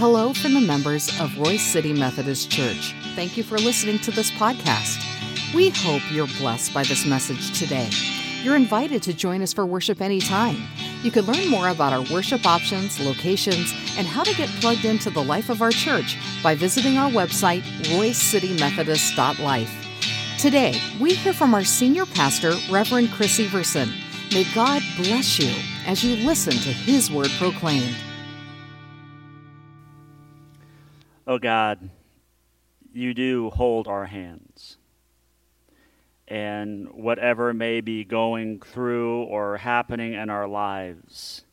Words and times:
Hello 0.00 0.32
from 0.32 0.54
the 0.54 0.62
members 0.62 1.10
of 1.20 1.28
Royse 1.32 1.58
City 1.58 1.92
Methodist 1.92 2.50
Church. 2.50 2.94
Thank 3.14 3.36
you 3.36 3.42
for 3.42 3.58
listening 3.58 3.98
to 3.98 4.10
this 4.10 4.30
podcast. 4.30 5.04
We 5.54 5.68
hope 5.68 6.00
you're 6.10 6.26
blessed 6.38 6.72
by 6.72 6.84
this 6.84 7.04
message 7.04 7.58
today. 7.58 7.90
You're 8.42 8.56
invited 8.56 9.02
to 9.02 9.12
join 9.12 9.42
us 9.42 9.52
for 9.52 9.66
worship 9.66 10.00
anytime. 10.00 10.56
You 11.02 11.10
can 11.10 11.26
learn 11.26 11.50
more 11.50 11.68
about 11.68 11.92
our 11.92 12.02
worship 12.10 12.46
options, 12.46 12.98
locations, 12.98 13.74
and 13.98 14.06
how 14.06 14.22
to 14.22 14.34
get 14.36 14.48
plugged 14.62 14.86
into 14.86 15.10
the 15.10 15.22
life 15.22 15.50
of 15.50 15.60
our 15.60 15.70
church 15.70 16.16
by 16.42 16.54
visiting 16.54 16.96
our 16.96 17.10
website, 17.10 17.60
roycecitymethodist.life. 17.92 20.38
Today, 20.38 20.80
we 20.98 21.12
hear 21.12 21.34
from 21.34 21.52
our 21.52 21.64
senior 21.64 22.06
pastor, 22.06 22.54
Reverend 22.70 23.12
Chris 23.12 23.38
Everson. 23.38 23.92
May 24.32 24.46
God 24.54 24.82
bless 24.96 25.38
you 25.38 25.54
as 25.86 26.02
you 26.02 26.26
listen 26.26 26.54
to 26.54 26.72
his 26.72 27.10
word 27.10 27.30
proclaimed. 27.38 27.98
Oh 31.30 31.38
God, 31.38 31.90
you 32.92 33.14
do 33.14 33.50
hold 33.50 33.86
our 33.86 34.06
hands. 34.06 34.78
And 36.26 36.88
whatever 36.88 37.54
may 37.54 37.80
be 37.80 38.02
going 38.02 38.58
through 38.58 39.22
or 39.22 39.58
happening 39.58 40.14
in 40.14 40.28
our 40.28 40.48
lives, 40.48 41.44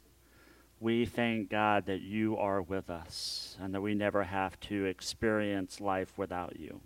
we 0.80 1.06
thank 1.06 1.52
God 1.52 1.86
that 1.86 2.02
you 2.02 2.36
are 2.38 2.60
with 2.60 2.90
us 2.90 3.56
and 3.62 3.72
that 3.76 3.82
we 3.82 3.94
never 3.94 4.24
have 4.24 4.60
to 4.62 4.86
experience 4.86 5.80
life 5.80 6.18
without 6.18 6.60
you. 6.60 6.82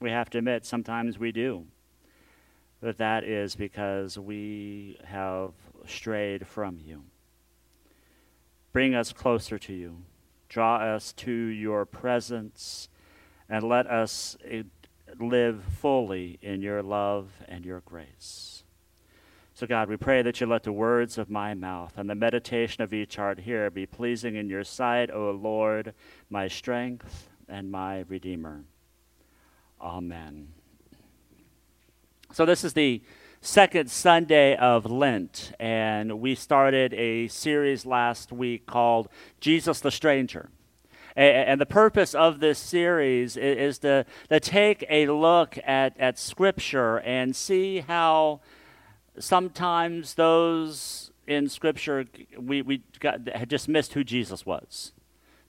We 0.00 0.10
have 0.10 0.30
to 0.30 0.38
admit, 0.38 0.66
sometimes 0.66 1.20
we 1.20 1.30
do. 1.30 1.66
But 2.80 2.98
that 2.98 3.22
is 3.22 3.54
because 3.54 4.18
we 4.18 4.98
have 5.04 5.52
strayed 5.86 6.48
from 6.48 6.80
you. 6.84 7.04
Bring 8.72 8.96
us 8.96 9.12
closer 9.12 9.56
to 9.60 9.72
you 9.72 9.98
Draw 10.48 10.76
us 10.76 11.12
to 11.12 11.32
your 11.32 11.84
presence 11.84 12.88
and 13.48 13.64
let 13.64 13.86
us 13.86 14.36
eh, 14.44 14.62
live 15.18 15.62
fully 15.64 16.38
in 16.42 16.62
your 16.62 16.82
love 16.82 17.30
and 17.46 17.64
your 17.64 17.80
grace. 17.80 18.62
So, 19.54 19.66
God, 19.66 19.88
we 19.88 19.96
pray 19.96 20.22
that 20.22 20.40
you 20.40 20.46
let 20.46 20.62
the 20.62 20.72
words 20.72 21.18
of 21.18 21.28
my 21.28 21.52
mouth 21.52 21.98
and 21.98 22.08
the 22.08 22.14
meditation 22.14 22.82
of 22.82 22.94
each 22.94 23.16
heart 23.16 23.40
here 23.40 23.70
be 23.70 23.86
pleasing 23.86 24.36
in 24.36 24.48
your 24.48 24.62
sight, 24.62 25.10
O 25.10 25.32
Lord, 25.32 25.94
my 26.30 26.46
strength 26.46 27.28
and 27.48 27.68
my 27.68 28.04
Redeemer. 28.08 28.62
Amen. 29.80 30.48
So, 32.32 32.46
this 32.46 32.62
is 32.62 32.72
the 32.74 33.02
second 33.40 33.90
Sunday 33.90 34.56
of 34.56 34.90
Lent, 34.90 35.52
and 35.60 36.20
we 36.20 36.34
started 36.34 36.92
a 36.94 37.28
series 37.28 37.86
last 37.86 38.32
week 38.32 38.66
called 38.66 39.08
Jesus 39.40 39.80
the 39.80 39.90
Stranger. 39.90 40.50
And 41.14 41.60
the 41.60 41.66
purpose 41.66 42.14
of 42.14 42.38
this 42.38 42.58
series 42.58 43.36
is 43.36 43.78
to, 43.80 44.06
to 44.28 44.38
take 44.38 44.84
a 44.88 45.08
look 45.08 45.58
at, 45.64 45.98
at 45.98 46.16
Scripture 46.16 46.98
and 46.98 47.34
see 47.34 47.80
how 47.80 48.40
sometimes 49.18 50.14
those 50.14 51.10
in 51.26 51.48
Scripture, 51.48 52.06
we, 52.38 52.62
we 52.62 52.82
got, 53.00 53.28
had 53.28 53.50
just 53.50 53.68
missed 53.68 53.94
who 53.94 54.04
Jesus 54.04 54.46
was. 54.46 54.92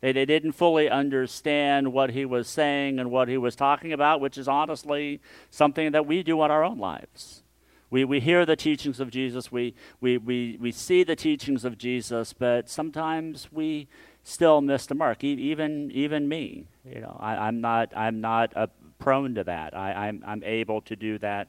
They, 0.01 0.11
they 0.11 0.25
didn't 0.25 0.53
fully 0.53 0.89
understand 0.89 1.93
what 1.93 2.11
he 2.11 2.25
was 2.25 2.47
saying 2.47 2.99
and 2.99 3.11
what 3.11 3.27
he 3.27 3.37
was 3.37 3.55
talking 3.55 3.93
about, 3.93 4.21
which 4.21 4.37
is 4.39 4.47
honestly 4.47 5.21
something 5.51 5.91
that 5.91 6.07
we 6.07 6.23
do 6.23 6.43
in 6.43 6.49
our 6.49 6.63
own 6.63 6.79
lives. 6.79 7.43
We, 7.91 8.05
we 8.05 8.19
hear 8.19 8.45
the 8.45 8.55
teachings 8.55 8.99
of 8.99 9.09
Jesus, 9.09 9.51
we, 9.51 9.73
we, 9.99 10.17
we, 10.17 10.57
we 10.61 10.71
see 10.71 11.03
the 11.03 11.15
teachings 11.15 11.65
of 11.65 11.77
Jesus, 11.77 12.33
but 12.33 12.69
sometimes 12.69 13.51
we 13.51 13.87
still 14.23 14.61
miss 14.61 14.85
the 14.85 14.95
mark, 14.95 15.23
e- 15.23 15.33
even, 15.33 15.89
even 15.91 16.29
me. 16.29 16.67
You 16.85 17.01
know, 17.01 17.17
I, 17.19 17.47
am 17.47 17.61
not, 17.61 17.91
I'm 17.95 18.21
not 18.21 18.55
uh, 18.55 18.67
prone 18.99 19.33
to 19.35 19.43
that. 19.45 19.75
I, 19.75 20.07
I'm, 20.07 20.23
I'm 20.25 20.43
able 20.43 20.81
to 20.81 20.95
do 20.95 21.17
that 21.19 21.47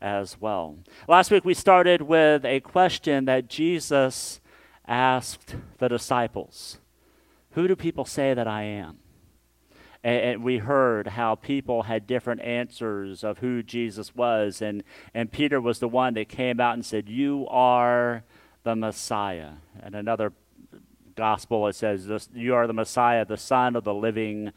as 0.00 0.40
well. 0.40 0.76
Last 1.08 1.30
week 1.30 1.44
we 1.44 1.54
started 1.54 2.02
with 2.02 2.44
a 2.44 2.60
question 2.60 3.24
that 3.26 3.48
Jesus 3.48 4.40
asked 4.86 5.56
the 5.78 5.88
disciples 5.88 6.78
Who 7.52 7.68
do 7.68 7.76
people 7.76 8.04
say 8.04 8.34
that 8.34 8.48
I 8.48 8.62
am? 8.62 8.98
And, 10.06 10.22
and, 10.22 10.44
we 10.44 10.58
heard 10.58 11.08
how 11.08 11.34
people 11.34 11.82
had 11.82 12.06
different 12.06 12.40
answers 12.42 13.24
of 13.24 13.38
who 13.38 13.60
Jesus 13.60 14.14
was. 14.14 14.62
And, 14.62 14.84
and 15.12 15.32
Peter 15.32 15.60
was 15.60 15.80
the 15.80 15.88
one 15.88 16.14
that 16.14 16.28
came 16.28 16.60
out 16.60 16.74
and 16.74 16.86
said, 16.86 17.08
You 17.08 17.44
are 17.50 18.22
the 18.62 18.76
Messiah. 18.76 19.54
And 19.82 19.96
another 19.96 20.32
gospel, 21.16 21.66
it 21.66 21.74
says, 21.74 22.28
You 22.32 22.54
are 22.54 22.68
the 22.68 22.72
Messiah, 22.72 23.24
the 23.24 23.36
Son 23.36 23.74
of 23.74 23.82
the 23.82 23.92
living 23.92 24.52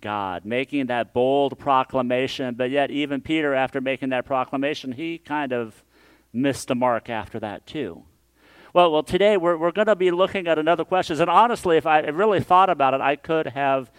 God. 0.00 0.44
Making 0.44 0.86
that 0.86 1.12
bold 1.12 1.58
proclamation. 1.58 2.54
But 2.54 2.70
yet, 2.70 2.92
even 2.92 3.22
Peter, 3.22 3.54
after 3.54 3.80
making 3.80 4.10
that 4.10 4.24
proclamation, 4.24 4.92
he 4.92 5.18
kind 5.18 5.52
of 5.52 5.82
missed 6.32 6.68
the 6.68 6.76
mark 6.76 7.10
after 7.10 7.40
that, 7.40 7.66
too. 7.66 8.04
Well, 8.72 8.92
well, 8.92 9.02
today 9.02 9.36
we're, 9.36 9.56
we're 9.56 9.72
going 9.72 9.88
to 9.88 9.96
be 9.96 10.12
looking 10.12 10.46
at 10.46 10.60
another 10.60 10.84
question. 10.84 11.20
And 11.20 11.28
honestly, 11.28 11.76
if 11.76 11.86
I 11.86 11.98
really 12.02 12.40
thought 12.40 12.70
about 12.70 12.94
it, 12.94 13.00
I 13.00 13.16
could 13.16 13.48
have 13.48 13.90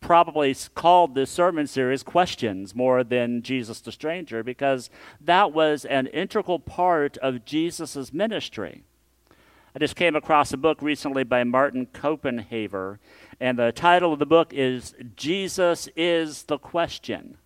probably 0.00 0.54
called 0.74 1.14
this 1.14 1.30
sermon 1.30 1.66
series 1.66 2.02
Questions 2.02 2.74
more 2.74 3.02
than 3.02 3.42
Jesus 3.42 3.80
the 3.80 3.92
Stranger 3.92 4.42
because 4.42 4.90
that 5.20 5.52
was 5.52 5.84
an 5.84 6.06
integral 6.08 6.58
part 6.58 7.16
of 7.18 7.44
Jesus' 7.44 8.12
ministry. 8.12 8.82
I 9.74 9.78
just 9.78 9.96
came 9.96 10.16
across 10.16 10.52
a 10.52 10.56
book 10.56 10.80
recently 10.80 11.22
by 11.22 11.44
Martin 11.44 11.86
Copenhaver, 11.92 12.98
and 13.40 13.58
the 13.58 13.72
title 13.72 14.12
of 14.12 14.18
the 14.18 14.24
book 14.24 14.54
is 14.54 14.94
Jesus 15.16 15.88
is 15.96 16.44
the 16.44 16.56
Question. 16.56 17.36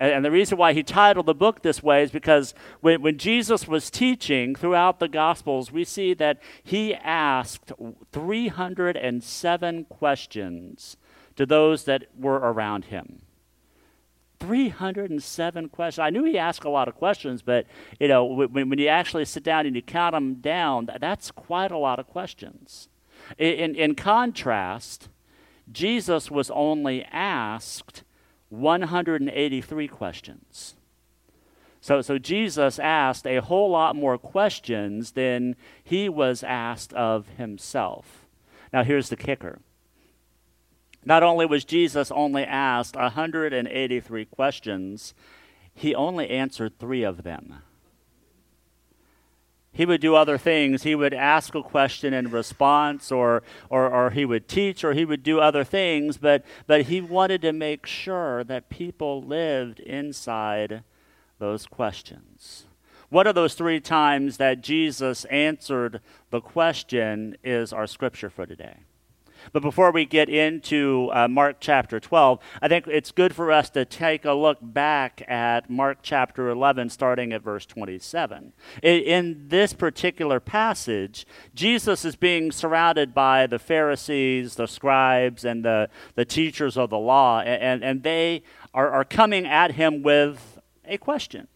And, 0.00 0.24
the 0.24 0.30
reason 0.30 0.58
why 0.58 0.74
he 0.74 0.84
titled 0.84 1.26
the 1.26 1.34
book 1.34 1.62
this 1.62 1.82
way 1.82 2.04
is 2.04 2.12
because 2.12 2.54
when, 2.82 3.02
when 3.02 3.18
Jesus 3.18 3.66
was 3.66 3.90
teaching 3.90 4.54
throughout 4.54 5.00
the 5.00 5.08
Gospels, 5.08 5.72
we 5.72 5.84
see 5.84 6.14
that 6.14 6.40
he 6.62 6.94
asked 6.94 7.72
307 8.12 9.84
questions 9.86 10.96
to 11.38 11.46
those 11.46 11.84
that 11.84 12.06
were 12.18 12.34
around 12.34 12.86
him. 12.86 13.22
307 14.40 15.68
questions. 15.68 16.00
I 16.00 16.10
knew 16.10 16.24
he 16.24 16.36
asked 16.36 16.64
a 16.64 16.68
lot 16.68 16.88
of 16.88 16.96
questions, 16.96 17.42
but 17.42 17.64
you 18.00 18.08
know, 18.08 18.24
when, 18.24 18.68
when 18.68 18.78
you 18.78 18.88
actually 18.88 19.24
sit 19.24 19.44
down 19.44 19.64
and 19.64 19.76
you 19.76 19.80
count 19.80 20.14
them 20.14 20.34
down, 20.34 20.88
that's 21.00 21.30
quite 21.30 21.70
a 21.70 21.78
lot 21.78 22.00
of 22.00 22.08
questions. 22.08 22.88
In, 23.38 23.76
in 23.76 23.94
contrast, 23.94 25.08
Jesus 25.70 26.28
was 26.28 26.50
only 26.50 27.04
asked 27.04 28.02
183 28.48 29.86
questions. 29.86 30.74
So, 31.80 32.00
so 32.00 32.18
Jesus 32.18 32.80
asked 32.80 33.28
a 33.28 33.40
whole 33.40 33.70
lot 33.70 33.94
more 33.94 34.18
questions 34.18 35.12
than 35.12 35.54
he 35.84 36.08
was 36.08 36.42
asked 36.42 36.92
of 36.94 37.28
himself. 37.36 38.26
Now, 38.72 38.82
here's 38.82 39.08
the 39.08 39.16
kicker 39.16 39.60
not 41.08 41.22
only 41.22 41.46
was 41.46 41.64
Jesus 41.64 42.10
only 42.10 42.44
asked 42.44 42.94
183 42.94 44.26
questions, 44.26 45.14
he 45.74 45.94
only 45.94 46.28
answered 46.28 46.78
three 46.78 47.02
of 47.02 47.22
them. 47.22 47.62
He 49.72 49.86
would 49.86 50.02
do 50.02 50.14
other 50.14 50.36
things. 50.36 50.82
He 50.82 50.94
would 50.94 51.14
ask 51.14 51.54
a 51.54 51.62
question 51.62 52.12
in 52.12 52.30
response, 52.30 53.10
or, 53.10 53.42
or, 53.70 53.88
or 53.88 54.10
he 54.10 54.26
would 54.26 54.48
teach, 54.48 54.84
or 54.84 54.92
he 54.92 55.06
would 55.06 55.22
do 55.22 55.40
other 55.40 55.64
things, 55.64 56.18
but, 56.18 56.44
but 56.66 56.82
he 56.82 57.00
wanted 57.00 57.40
to 57.40 57.54
make 57.54 57.86
sure 57.86 58.44
that 58.44 58.68
people 58.68 59.22
lived 59.22 59.80
inside 59.80 60.82
those 61.38 61.64
questions. 61.64 62.66
One 63.08 63.26
of 63.26 63.34
those 63.34 63.54
three 63.54 63.80
times 63.80 64.36
that 64.36 64.60
Jesus 64.60 65.24
answered 65.26 66.02
the 66.28 66.42
question 66.42 67.38
is 67.42 67.72
our 67.72 67.86
scripture 67.86 68.28
for 68.28 68.44
today. 68.44 68.80
But 69.52 69.62
before 69.62 69.90
we 69.90 70.04
get 70.04 70.28
into 70.28 71.10
uh, 71.12 71.28
Mark 71.28 71.56
chapter 71.60 71.98
12, 72.00 72.38
I 72.60 72.68
think 72.68 72.86
it's 72.86 73.12
good 73.12 73.34
for 73.34 73.50
us 73.50 73.70
to 73.70 73.84
take 73.84 74.24
a 74.24 74.32
look 74.32 74.58
back 74.60 75.22
at 75.28 75.70
Mark 75.70 75.98
chapter 76.02 76.48
11, 76.50 76.90
starting 76.90 77.32
at 77.32 77.42
verse 77.42 77.66
27. 77.66 78.52
In, 78.82 79.48
this 79.48 79.72
particular 79.72 80.40
passage, 80.40 81.26
Jesus 81.54 82.04
is 82.04 82.16
being 82.16 82.52
surrounded 82.52 83.14
by 83.14 83.46
the 83.46 83.58
Pharisees, 83.58 84.56
the 84.56 84.66
scribes, 84.66 85.44
and 85.44 85.64
the, 85.64 85.88
the 86.14 86.24
teachers 86.24 86.76
of 86.76 86.90
the 86.90 86.98
law, 86.98 87.40
and, 87.40 87.82
and 87.82 88.02
they 88.02 88.42
are, 88.74 88.90
are 88.90 89.04
coming 89.04 89.46
at 89.46 89.72
him 89.72 90.02
with 90.02 90.58
a 90.84 90.98
question. 90.98 91.48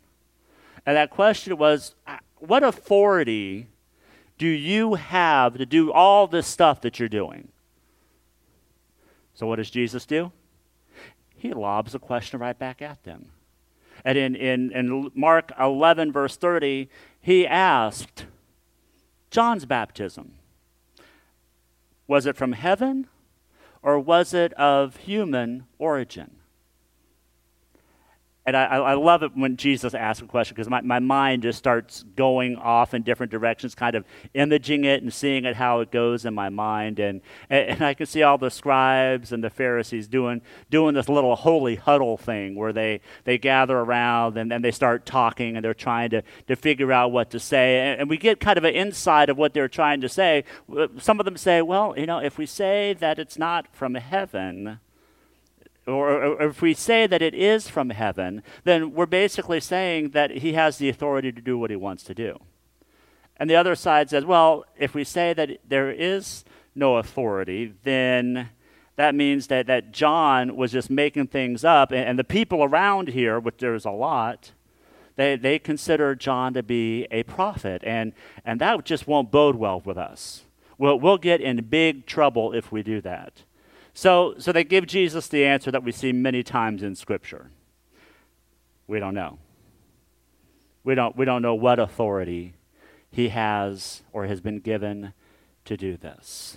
And 0.86 0.96
that 0.96 1.10
question 1.10 1.56
was, 1.56 1.94
uh, 2.06 2.18
What 2.38 2.62
authority 2.62 3.68
do 4.38 4.48
you 4.48 4.94
have 4.94 5.56
to 5.58 5.66
do 5.66 5.92
all 5.92 6.26
this 6.26 6.46
stuff 6.46 6.80
that 6.80 6.98
you're 6.98 7.08
doing? 7.08 7.51
So, 9.34 9.46
what 9.46 9.56
does 9.56 9.70
Jesus 9.70 10.06
do? 10.06 10.32
He 11.37 11.52
lobs 11.52 11.94
a 11.94 11.99
question 11.99 12.38
right 12.38 12.58
back 12.58 12.82
at 12.82 13.02
them. 13.05 13.31
And 14.05 14.19
in, 14.19 14.34
in, 14.34 14.73
in 14.73 15.11
Mark 15.14 15.52
11, 15.58 16.12
verse 16.12 16.37
30, 16.37 16.88
he 17.20 17.46
asked 17.46 18.26
John's 19.31 19.64
baptism. 19.64 20.34
Was 22.06 22.26
it 22.26 22.37
from 22.37 22.52
heaven 22.52 23.06
or 23.82 23.99
was 23.99 24.34
it 24.34 24.52
of 24.55 24.96
human 24.96 25.67
origin? 25.79 26.41
And 28.44 28.56
I, 28.56 28.64
I 28.64 28.94
love 28.94 29.22
it 29.22 29.36
when 29.36 29.56
Jesus 29.56 29.94
asks 29.94 30.20
a 30.20 30.26
question 30.26 30.56
because 30.56 30.68
my, 30.68 30.80
my 30.80 30.98
mind 30.98 31.42
just 31.42 31.58
starts 31.58 32.04
going 32.16 32.56
off 32.56 32.92
in 32.92 33.02
different 33.02 33.30
directions, 33.30 33.76
kind 33.76 33.94
of 33.94 34.04
imaging 34.34 34.84
it 34.84 35.00
and 35.00 35.14
seeing 35.14 35.44
it 35.44 35.54
how 35.54 35.78
it 35.78 35.92
goes 35.92 36.24
in 36.24 36.34
my 36.34 36.48
mind. 36.48 36.98
And, 36.98 37.20
and, 37.48 37.82
I 37.82 37.94
can 37.94 38.06
see 38.06 38.24
all 38.24 38.38
the 38.38 38.50
scribes 38.50 39.30
and 39.30 39.44
the 39.44 39.50
Pharisees 39.50 40.08
doing, 40.08 40.42
doing 40.70 40.94
this 40.94 41.08
little 41.08 41.36
holy 41.36 41.76
huddle 41.76 42.16
thing 42.16 42.56
where 42.56 42.72
they, 42.72 43.00
they 43.24 43.38
gather 43.38 43.78
around 43.78 44.36
and 44.36 44.50
then 44.50 44.60
they 44.60 44.72
start 44.72 45.06
talking 45.06 45.56
and 45.56 45.64
they're 45.64 45.72
trying 45.72 46.10
to, 46.10 46.22
to 46.48 46.56
figure 46.56 46.90
out 46.92 47.12
what 47.12 47.30
to 47.30 47.38
say. 47.38 47.78
And, 47.78 48.00
and 48.00 48.10
we 48.10 48.16
get 48.16 48.40
kind 48.40 48.58
of 48.58 48.64
an 48.64 48.74
insight 48.74 49.30
of 49.30 49.38
what 49.38 49.54
they're 49.54 49.68
trying 49.68 50.00
to 50.00 50.08
say. 50.08 50.42
Some 50.98 51.20
of 51.20 51.26
them 51.26 51.36
say, 51.36 51.62
well, 51.62 51.94
you 51.96 52.06
know, 52.06 52.18
if 52.18 52.38
we 52.38 52.46
say 52.46 52.94
that 52.94 53.20
it's 53.20 53.38
not 53.38 53.68
from 53.72 53.94
heaven, 53.94 54.80
or, 55.87 56.25
or, 56.25 56.43
if 56.43 56.62
we 56.62 56.75
say 56.75 57.06
that 57.06 57.23
it 57.23 57.34
is 57.34 57.69
from 57.69 57.90
heaven, 57.90 58.43
then 58.64 58.93
we're 58.93 59.06
basically 59.06 59.61
saying 59.61 60.11
that 60.11 60.31
he 60.38 60.52
has 60.52 60.79
the 60.79 60.88
authority 60.88 61.32
to 61.32 61.40
do 61.40 61.58
what 61.58 61.70
he 61.70 61.76
wants 61.76 62.05
to 62.05 62.14
do. 62.14 62.38
And 63.37 63.50
the 63.50 63.56
other 63.56 63.75
side 63.75 64.11
says, 64.11 64.25
well, 64.25 64.64
if 64.79 64.94
we 64.94 65.02
say 65.02 65.32
that 65.32 65.58
there 65.69 65.90
is 65.90 66.44
no 66.75 66.96
authority, 66.96 67.75
then 67.82 68.50
that 68.96 69.14
means 69.14 69.49
that, 69.49 69.67
that 69.67 69.93
John 69.93 70.56
was 70.56 70.70
just 70.70 70.90
making 70.90 71.29
things 71.29 71.64
up. 71.64 71.90
And, 71.90 72.05
and 72.08 72.19
the 72.19 72.25
people 72.25 72.62
around 72.62 73.08
here, 73.08 73.40
which 73.40 73.56
there's 73.58 73.84
a 73.84 73.90
lot, 73.90 74.52
they, 75.17 75.37
they 75.37 75.58
consider 75.58 76.14
John 76.14 76.55
to 76.55 76.62
be 76.62 77.06
a 77.11 77.25
prophet. 77.25 77.82
And, 77.84 78.12
and 78.44 78.61
that 78.61 78.84
just 78.84 79.06
won't 79.06 79.31
bode 79.31 79.56
well 79.56 79.81
with 79.81 79.99
us. 79.99 80.43
We'll, 80.79 81.00
we'll 81.00 81.19
get 81.19 81.40
in 81.40 81.64
big 81.64 82.06
trouble 82.06 82.52
if 82.52 82.70
we 82.70 82.82
do 82.82 83.00
that. 83.00 83.43
So, 83.94 84.34
so 84.38 84.52
they 84.52 84.64
give 84.64 84.86
Jesus 84.86 85.28
the 85.28 85.44
answer 85.44 85.70
that 85.70 85.84
we 85.84 85.92
see 85.92 86.12
many 86.12 86.42
times 86.42 86.82
in 86.82 86.94
Scripture. 86.94 87.50
We 88.86 88.98
don't 88.98 89.14
know. 89.14 89.38
We 90.84 90.94
don't, 90.94 91.16
we 91.16 91.24
don't 91.24 91.42
know 91.42 91.54
what 91.54 91.78
authority 91.78 92.54
he 93.10 93.28
has 93.28 94.02
or 94.12 94.26
has 94.26 94.40
been 94.40 94.58
given 94.58 95.12
to 95.66 95.76
do 95.76 95.96
this. 95.96 96.56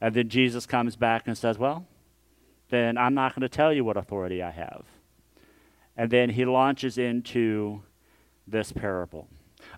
And 0.00 0.14
then 0.14 0.28
Jesus 0.28 0.66
comes 0.66 0.96
back 0.96 1.26
and 1.26 1.36
says, 1.36 1.58
Well, 1.58 1.86
then 2.70 2.96
I'm 2.98 3.14
not 3.14 3.34
going 3.34 3.42
to 3.42 3.48
tell 3.48 3.72
you 3.72 3.84
what 3.84 3.96
authority 3.96 4.42
I 4.42 4.50
have. 4.50 4.84
And 5.96 6.10
then 6.10 6.30
he 6.30 6.44
launches 6.44 6.98
into 6.98 7.82
this 8.46 8.72
parable. 8.72 9.28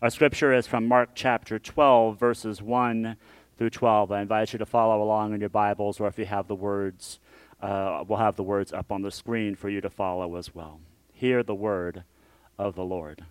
Our 0.03 0.11
scripture 0.11 0.53
is 0.53 0.67
from 0.67 0.87
Mark 0.87 1.11
chapter 1.15 1.59
12, 1.59 2.19
verses 2.19 2.63
1 2.63 3.17
through 3.61 3.69
12. 3.69 4.11
I 4.11 4.23
invite 4.23 4.55
you 4.55 4.59
to 4.59 4.65
follow 4.65 5.03
along 5.03 5.35
in 5.35 5.41
your 5.41 5.51
Bibles, 5.51 6.01
or 6.01 6.09
if 6.09 6.19
you 6.19 6.25
have 6.25 6.49
the 6.49 6.55
words, 6.55 7.19
uh, 7.61 8.03
we'll 8.09 8.17
have 8.17 8.37
the 8.37 8.43
words 8.43 8.73
up 8.73 8.91
on 8.91 9.03
the 9.03 9.11
screen 9.11 9.55
for 9.55 9.69
you 9.69 9.83
to 9.83 9.91
follow 9.91 10.37
as 10.37 10.55
well. 10.55 10.81
Hear 11.13 11.43
the 11.43 11.55
word 11.55 12.05
of 12.59 12.75
the 12.75 12.85
Lord. 12.85 13.27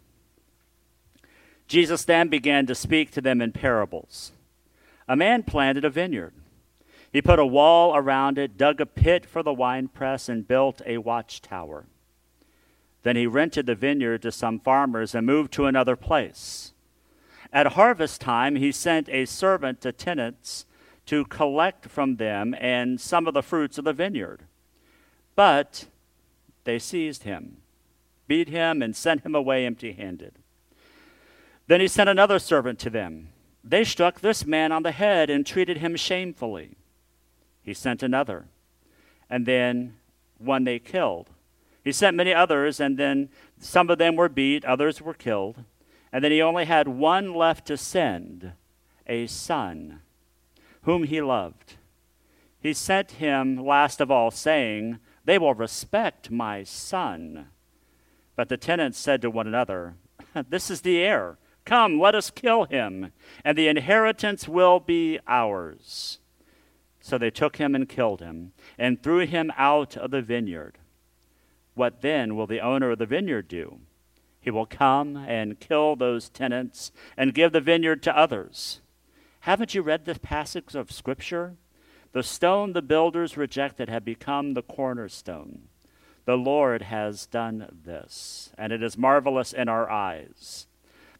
Jesus 1.67 2.05
then 2.05 2.27
began 2.27 2.67
to 2.67 2.75
speak 2.75 3.09
to 3.13 3.21
them 3.21 3.41
in 3.41 3.53
parables. 3.53 4.31
A 5.07 5.15
man 5.15 5.41
planted 5.41 5.83
a 5.83 5.89
vineyard. 5.89 6.33
He 7.11 7.23
put 7.23 7.39
a 7.39 7.45
wall 7.45 7.95
around 7.95 8.37
it, 8.37 8.55
dug 8.55 8.79
a 8.79 8.85
pit 8.85 9.25
for 9.25 9.41
the 9.41 9.51
winepress, 9.51 10.29
and 10.29 10.47
built 10.47 10.83
a 10.85 10.99
watchtower. 10.99 11.85
Then 13.01 13.15
he 13.15 13.25
rented 13.25 13.65
the 13.65 13.73
vineyard 13.73 14.21
to 14.21 14.31
some 14.31 14.59
farmers 14.59 15.15
and 15.15 15.25
moved 15.25 15.51
to 15.53 15.65
another 15.65 15.95
place. 15.95 16.73
At 17.51 17.73
harvest 17.73 18.21
time, 18.21 18.55
he 18.55 18.71
sent 18.71 19.09
a 19.09 19.25
servant 19.25 19.81
to 19.81 19.91
tenants 19.91 20.65
to 21.07 21.25
collect 21.25 21.87
from 21.87 22.17
them 22.17 22.55
and 22.59 23.01
some 23.01 23.27
of 23.27 23.33
the 23.33 23.41
fruits 23.41 23.77
of 23.77 23.85
the 23.85 23.93
vineyard. 23.93 24.43
But 25.35 25.85
they 26.63 26.77
seized 26.77 27.23
him, 27.23 27.57
beat 28.27 28.49
him, 28.49 28.81
and 28.81 28.95
sent 28.95 29.25
him 29.25 29.33
away 29.33 29.65
empty 29.65 29.93
handed. 29.93 30.33
Then 31.65 31.81
he 31.81 31.87
sent 31.87 32.09
another 32.09 32.37
servant 32.37 32.77
to 32.79 32.89
them. 32.89 33.29
They 33.63 33.83
struck 33.83 34.21
this 34.21 34.45
man 34.45 34.71
on 34.71 34.83
the 34.83 34.91
head 34.91 35.29
and 35.29 35.45
treated 35.45 35.77
him 35.77 35.95
shamefully. 35.95 36.77
He 37.61 37.73
sent 37.73 38.03
another, 38.03 38.45
and 39.29 39.45
then 39.45 39.95
one 40.37 40.63
they 40.63 40.79
killed. 40.79 41.29
He 41.83 41.91
sent 41.91 42.17
many 42.17 42.33
others, 42.33 42.79
and 42.79 42.97
then 42.97 43.29
some 43.59 43.89
of 43.89 43.97
them 43.97 44.15
were 44.15 44.29
beat, 44.29 44.63
others 44.65 45.01
were 45.01 45.13
killed. 45.13 45.63
And 46.11 46.23
then 46.23 46.31
he 46.31 46.41
only 46.41 46.65
had 46.65 46.87
one 46.87 47.33
left 47.33 47.67
to 47.67 47.77
send, 47.77 48.53
a 49.05 49.27
son, 49.27 50.01
whom 50.83 51.03
he 51.03 51.21
loved. 51.21 51.75
He 52.59 52.73
sent 52.73 53.11
him 53.11 53.57
last 53.57 54.01
of 54.01 54.11
all, 54.11 54.31
saying, 54.31 54.99
They 55.25 55.37
will 55.37 55.53
respect 55.53 56.31
my 56.31 56.63
son. 56.63 57.47
But 58.35 58.49
the 58.49 58.57
tenants 58.57 58.97
said 58.97 59.21
to 59.21 59.29
one 59.29 59.47
another, 59.47 59.95
This 60.49 60.69
is 60.69 60.81
the 60.81 60.99
heir. 60.99 61.37
Come, 61.65 61.99
let 61.99 62.15
us 62.15 62.31
kill 62.31 62.65
him, 62.65 63.11
and 63.45 63.57
the 63.57 63.67
inheritance 63.67 64.47
will 64.47 64.79
be 64.79 65.19
ours. 65.27 66.19
So 66.99 67.17
they 67.17 67.29
took 67.29 67.57
him 67.57 67.75
and 67.75 67.87
killed 67.87 68.21
him, 68.21 68.53
and 68.77 69.01
threw 69.01 69.25
him 69.25 69.51
out 69.57 69.95
of 69.95 70.11
the 70.11 70.21
vineyard. 70.21 70.79
What 71.75 72.01
then 72.01 72.35
will 72.35 72.47
the 72.47 72.59
owner 72.59 72.91
of 72.91 72.97
the 72.97 73.05
vineyard 73.05 73.47
do? 73.47 73.79
He 74.49 74.51
will 74.51 74.65
come 74.65 75.15
and 75.15 75.59
kill 75.59 75.95
those 75.95 76.27
tenants 76.27 76.91
and 77.15 77.35
give 77.35 77.51
the 77.51 77.61
vineyard 77.61 78.01
to 78.01 78.17
others. 78.17 78.81
Haven't 79.41 79.75
you 79.75 79.83
read 79.83 80.05
this 80.05 80.17
passage 80.17 80.73
of 80.73 80.91
Scripture? 80.91 81.53
The 82.13 82.23
stone 82.23 82.73
the 82.73 82.81
builders 82.81 83.37
rejected 83.37 83.89
had 83.89 84.03
become 84.03 84.55
the 84.55 84.63
cornerstone. 84.63 85.67
The 86.25 86.35
Lord 86.35 86.81
has 86.81 87.27
done 87.27 87.79
this, 87.85 88.51
and 88.57 88.73
it 88.73 88.81
is 88.81 88.97
marvelous 88.97 89.53
in 89.53 89.69
our 89.69 89.87
eyes. 89.87 90.65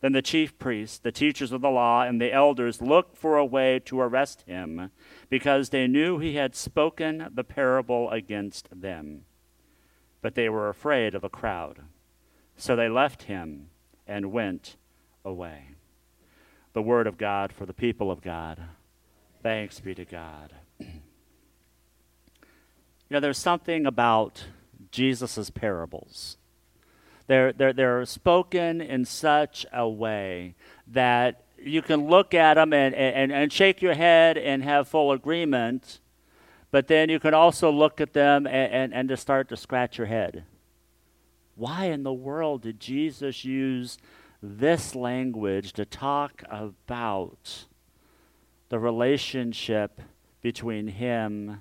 Then 0.01 0.13
the 0.13 0.23
chief 0.23 0.57
priests, 0.57 0.97
the 0.97 1.11
teachers 1.11 1.51
of 1.51 1.61
the 1.61 1.69
law, 1.69 2.01
and 2.01 2.19
the 2.19 2.33
elders 2.33 2.81
looked 2.81 3.15
for 3.15 3.37
a 3.37 3.45
way 3.45 3.77
to 3.85 4.01
arrest 4.01 4.41
him, 4.47 4.89
because 5.29 5.69
they 5.69 5.85
knew 5.85 6.17
he 6.17 6.33
had 6.33 6.55
spoken 6.55 7.29
the 7.31 7.43
parable 7.43 8.09
against 8.09 8.69
them. 8.71 9.25
But 10.19 10.33
they 10.33 10.49
were 10.49 10.67
afraid 10.67 11.13
of 11.13 11.21
the 11.21 11.29
crowd 11.29 11.83
so 12.59 12.75
they 12.75 12.89
left 12.89 13.23
him 13.23 13.69
and 14.05 14.33
went 14.33 14.75
away. 15.23 15.69
The 16.73 16.81
word 16.81 17.07
of 17.07 17.17
God 17.17 17.53
for 17.53 17.65
the 17.65 17.73
people 17.73 18.11
of 18.11 18.21
God. 18.21 18.61
Thanks 19.41 19.79
be 19.79 19.95
to 19.95 20.03
God. 20.03 20.53
you 20.79 20.87
know, 23.09 23.21
there's 23.21 23.37
something 23.37 23.85
about 23.85 24.43
Jesus' 24.91 25.49
parables. 25.49 26.37
They're, 27.27 27.53
they're, 27.53 27.71
they're 27.71 28.05
spoken 28.05 28.81
in 28.81 29.05
such 29.05 29.65
a 29.71 29.87
way 29.87 30.55
that 30.87 31.45
you 31.57 31.81
can 31.81 32.07
look 32.07 32.33
at 32.33 32.55
them 32.55 32.73
and, 32.73 32.93
and, 32.93 33.31
and 33.31 33.53
shake 33.53 33.81
your 33.81 33.93
head 33.93 34.37
and 34.37 34.63
have 34.63 34.87
full 34.89 35.13
agreement, 35.13 36.01
but 36.71 36.87
then 36.87 37.07
you 37.07 37.19
can 37.19 37.33
also 37.33 37.71
look 37.71 38.01
at 38.01 38.11
them 38.13 38.45
and, 38.45 38.73
and, 38.73 38.93
and 38.93 39.09
just 39.09 39.21
start 39.21 39.47
to 39.49 39.57
scratch 39.57 39.97
your 39.97 40.07
head 40.07 40.43
why 41.59 41.85
in 41.85 42.03
the 42.03 42.13
world 42.13 42.61
did 42.61 42.79
Jesus 42.79 43.43
use 43.43 43.97
this 44.41 44.95
language 44.95 45.73
to 45.73 45.83
talk 45.83 46.41
about 46.49 47.65
the 48.69 48.79
relationship 48.79 50.01
between 50.41 50.87
him 50.87 51.59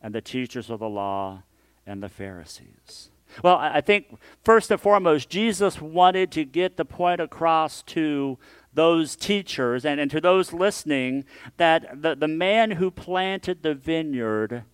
and 0.00 0.14
the 0.14 0.22
teachers 0.22 0.70
of 0.70 0.78
the 0.78 0.88
law 0.88 1.42
and 1.86 2.02
the 2.02 2.08
Pharisees? 2.08 3.10
Well, 3.44 3.58
I 3.58 3.82
think 3.82 4.18
first 4.42 4.70
and 4.70 4.80
foremost, 4.80 5.28
Jesus 5.28 5.80
wanted 5.80 6.32
to 6.32 6.44
get 6.44 6.78
the 6.78 6.86
point 6.86 7.20
across 7.20 7.82
to 7.82 8.38
those 8.72 9.16
teachers 9.16 9.84
and, 9.84 10.00
and 10.00 10.10
to 10.10 10.20
those 10.20 10.54
listening 10.54 11.26
that 11.58 12.02
the, 12.02 12.14
the 12.14 12.26
man 12.26 12.72
who 12.72 12.90
planted 12.90 13.62
the 13.62 13.74
vineyard 13.74 14.64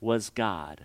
was 0.00 0.30
God. 0.30 0.84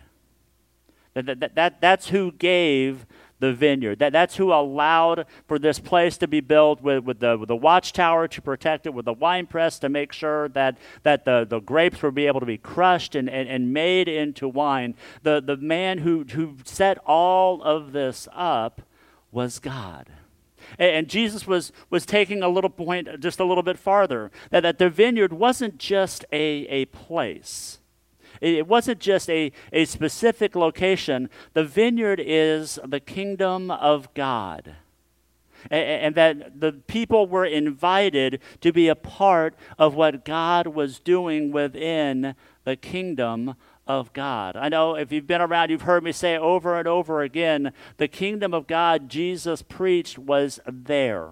That, 1.25 1.39
that, 1.39 1.55
that, 1.55 1.81
that's 1.81 2.09
who 2.09 2.31
gave 2.31 3.05
the 3.39 3.53
vineyard. 3.53 3.99
That, 3.99 4.11
that's 4.11 4.35
who 4.35 4.53
allowed 4.53 5.25
for 5.47 5.57
this 5.57 5.79
place 5.79 6.17
to 6.17 6.27
be 6.27 6.41
built 6.41 6.81
with, 6.81 7.03
with, 7.03 7.19
the, 7.19 7.37
with 7.37 7.47
the 7.47 7.55
watchtower 7.55 8.27
to 8.27 8.41
protect 8.41 8.85
it, 8.85 8.93
with 8.93 9.05
the 9.05 9.13
wine 9.13 9.47
press 9.47 9.79
to 9.79 9.89
make 9.89 10.11
sure 10.11 10.49
that, 10.49 10.77
that 11.03 11.25
the, 11.25 11.45
the 11.49 11.59
grapes 11.59 12.01
would 12.03 12.15
be 12.15 12.27
able 12.27 12.39
to 12.39 12.45
be 12.45 12.57
crushed 12.57 13.15
and, 13.15 13.29
and, 13.29 13.49
and 13.49 13.73
made 13.73 14.07
into 14.07 14.47
wine. 14.47 14.95
The, 15.23 15.41
the 15.41 15.57
man 15.57 15.99
who, 15.99 16.25
who 16.31 16.57
set 16.65 16.97
all 17.05 17.63
of 17.63 17.93
this 17.93 18.27
up 18.33 18.81
was 19.31 19.59
God. 19.59 20.09
And 20.77 21.07
Jesus 21.07 21.47
was, 21.47 21.71
was 21.89 22.05
taking 22.05 22.43
a 22.43 22.49
little 22.49 22.69
point 22.69 23.07
just 23.21 23.39
a 23.39 23.45
little 23.45 23.63
bit 23.63 23.79
farther 23.79 24.29
that, 24.51 24.61
that 24.61 24.77
the 24.77 24.89
vineyard 24.89 25.33
wasn't 25.33 25.77
just 25.77 26.25
a, 26.31 26.67
a 26.67 26.85
place 26.85 27.78
it 28.41 28.67
wasn't 28.67 28.99
just 28.99 29.29
a, 29.29 29.51
a 29.73 29.85
specific 29.85 30.55
location. 30.55 31.29
The 31.53 31.63
vineyard 31.63 32.21
is 32.23 32.79
the 32.85 32.99
kingdom 32.99 33.71
of 33.71 34.13
God. 34.13 34.75
and, 35.69 35.81
and 35.81 36.15
that 36.15 36.59
the 36.59 36.71
people 36.71 37.27
were 37.27 37.45
invited 37.45 38.39
to 38.61 38.71
be 38.71 38.87
a 38.87 38.95
part 38.95 39.55
of 39.77 39.95
what 39.95 40.25
God 40.25 40.67
was 40.67 40.99
doing 40.99 41.51
within 41.51 42.35
the 42.63 42.75
kingdom 42.75 43.55
of 43.87 44.13
God. 44.13 44.55
I 44.55 44.69
know 44.69 44.95
if 44.95 45.11
you've 45.11 45.27
been 45.27 45.41
around, 45.41 45.71
you've 45.71 45.81
heard 45.81 46.03
me 46.03 46.11
say 46.11 46.37
over 46.37 46.77
and 46.77 46.87
over 46.87 47.21
again 47.21 47.73
the 47.97 48.07
kingdom 48.07 48.53
of 48.53 48.67
God 48.67 49.09
Jesus 49.09 49.63
preached 49.63 50.19
was 50.19 50.59
there 50.67 51.31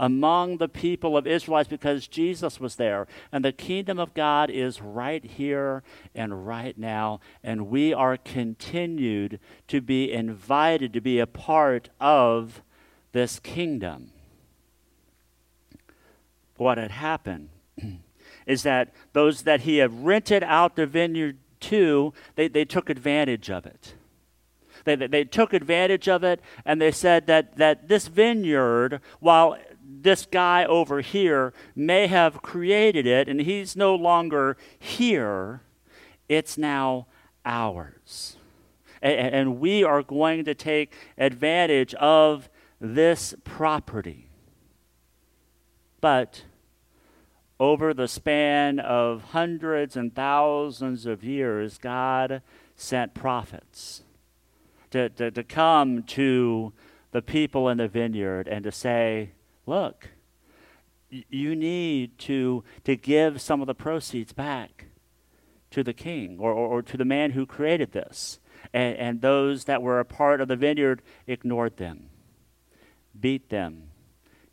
among 0.00 0.56
the 0.56 0.68
people 0.68 1.14
of 1.14 1.26
Israelites 1.26 1.68
because 1.68 2.08
Jesus 2.08 2.58
was 2.58 2.76
there. 2.76 3.06
And 3.30 3.44
the 3.44 3.52
kingdom 3.52 3.98
of 3.98 4.14
God 4.14 4.48
is 4.48 4.80
right 4.80 5.22
here 5.22 5.82
and 6.14 6.46
right 6.46 6.76
now. 6.78 7.20
And 7.44 7.68
we 7.68 7.92
are 7.92 8.16
continued 8.16 9.38
to 9.68 9.82
be 9.82 10.10
invited 10.10 10.94
to 10.94 11.02
be 11.02 11.18
a 11.18 11.26
part 11.26 11.90
of 12.00 12.62
this 13.12 13.38
kingdom. 13.38 14.12
What 16.56 16.78
had 16.78 16.92
happened 16.92 17.50
is 18.46 18.62
that 18.62 18.94
those 19.12 19.42
that 19.42 19.62
he 19.62 19.78
had 19.78 20.04
rented 20.04 20.42
out 20.42 20.76
the 20.76 20.86
vineyard 20.86 21.36
to, 21.60 22.14
they, 22.36 22.48
they 22.48 22.64
took 22.64 22.88
advantage 22.88 23.50
of 23.50 23.66
it. 23.66 23.94
They, 24.84 24.94
they, 24.94 25.08
they 25.08 25.24
took 25.24 25.52
advantage 25.52 26.08
of 26.08 26.24
it 26.24 26.40
and 26.64 26.80
they 26.80 26.90
said 26.90 27.26
that, 27.26 27.58
that 27.58 27.88
this 27.88 28.08
vineyard, 28.08 29.02
while 29.18 29.58
this 30.02 30.26
guy 30.26 30.64
over 30.64 31.00
here 31.00 31.52
may 31.74 32.06
have 32.06 32.42
created 32.42 33.06
it 33.06 33.28
and 33.28 33.40
he's 33.40 33.76
no 33.76 33.94
longer 33.94 34.56
here, 34.78 35.62
it's 36.28 36.56
now 36.56 37.06
ours. 37.44 38.36
And, 39.02 39.34
and 39.34 39.60
we 39.60 39.82
are 39.82 40.02
going 40.02 40.44
to 40.44 40.54
take 40.54 40.92
advantage 41.18 41.94
of 41.94 42.48
this 42.80 43.34
property. 43.44 44.30
But 46.00 46.44
over 47.58 47.92
the 47.92 48.08
span 48.08 48.78
of 48.78 49.22
hundreds 49.32 49.96
and 49.96 50.14
thousands 50.14 51.04
of 51.04 51.22
years, 51.22 51.76
God 51.76 52.42
sent 52.74 53.12
prophets 53.12 54.02
to, 54.90 55.10
to, 55.10 55.30
to 55.30 55.44
come 55.44 56.02
to 56.04 56.72
the 57.12 57.20
people 57.22 57.68
in 57.68 57.78
the 57.78 57.88
vineyard 57.88 58.48
and 58.48 58.64
to 58.64 58.72
say, 58.72 59.32
look, 59.70 60.08
you 61.08 61.56
need 61.56 62.18
to, 62.18 62.62
to 62.84 62.96
give 62.96 63.40
some 63.40 63.60
of 63.60 63.66
the 63.66 63.74
proceeds 63.74 64.32
back 64.32 64.86
to 65.70 65.82
the 65.82 65.92
king 65.92 66.36
or, 66.38 66.52
or, 66.52 66.66
or 66.68 66.82
to 66.82 66.96
the 66.96 67.04
man 67.04 67.30
who 67.30 67.46
created 67.46 67.92
this. 67.92 68.38
And, 68.74 68.96
and 68.96 69.20
those 69.20 69.64
that 69.64 69.80
were 69.80 69.98
a 69.98 70.04
part 70.04 70.40
of 70.40 70.48
the 70.48 70.56
vineyard 70.56 71.02
ignored 71.26 71.78
them, 71.78 72.10
beat 73.18 73.48
them, 73.48 73.84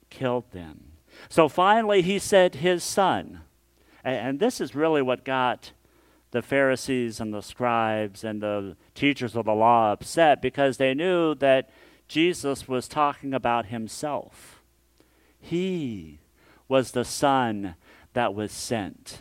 killed 0.09 0.51
them. 0.51 0.93
So 1.29 1.49
finally, 1.49 2.01
he 2.01 2.19
sent 2.19 2.55
his 2.55 2.83
son. 2.83 3.41
And, 4.03 4.15
and 4.15 4.39
this 4.39 4.61
is 4.61 4.75
really 4.75 5.01
what 5.01 5.25
got 5.25 5.73
the 6.31 6.41
Pharisees 6.41 7.19
and 7.19 7.33
the 7.33 7.41
scribes 7.41 8.23
and 8.23 8.41
the 8.41 8.77
teachers 8.93 9.35
of 9.35 9.45
the 9.45 9.53
law 9.53 9.91
upset 9.91 10.41
because 10.41 10.77
they 10.77 10.93
knew 10.93 11.35
that 11.35 11.69
Jesus 12.07 12.67
was 12.67 12.87
talking 12.87 13.33
about 13.33 13.67
himself. 13.67 14.56
He 15.39 16.19
was 16.67 16.91
the 16.91 17.05
Son 17.05 17.75
that 18.13 18.33
was 18.33 18.51
sent. 18.51 19.19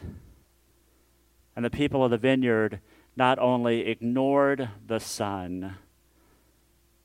And 1.54 1.64
the 1.64 1.70
people 1.70 2.04
of 2.04 2.10
the 2.10 2.18
vineyard 2.18 2.80
not 3.16 3.38
only 3.38 3.86
ignored 3.86 4.68
the 4.86 5.00
Son, 5.00 5.76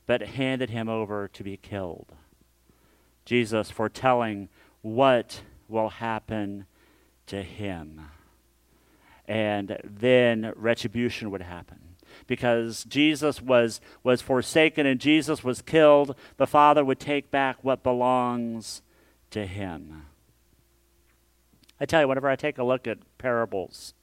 but 0.06 0.20
handed 0.22 0.70
him 0.70 0.88
over 0.88 1.28
to 1.28 1.42
be 1.42 1.56
killed. 1.56 2.12
Jesus 3.24 3.70
foretelling 3.70 4.48
what 4.82 5.42
will 5.68 5.88
happen 5.88 6.66
to 7.26 7.42
him. 7.42 8.00
And 9.26 9.78
then 9.84 10.52
retribution 10.56 11.30
would 11.30 11.42
happen. 11.42 11.78
Because 12.26 12.84
Jesus 12.84 13.40
was, 13.40 13.80
was 14.02 14.20
forsaken 14.20 14.84
and 14.84 15.00
Jesus 15.00 15.42
was 15.42 15.62
killed, 15.62 16.14
the 16.36 16.46
Father 16.46 16.84
would 16.84 17.00
take 17.00 17.30
back 17.30 17.56
what 17.62 17.82
belongs 17.82 18.82
to 19.32 19.46
him. 19.46 20.06
I 21.80 21.84
tell 21.84 22.00
you, 22.00 22.08
whenever 22.08 22.28
I 22.28 22.36
take 22.36 22.58
a 22.58 22.64
look 22.64 22.86
at 22.86 22.98
parables, 23.18 23.94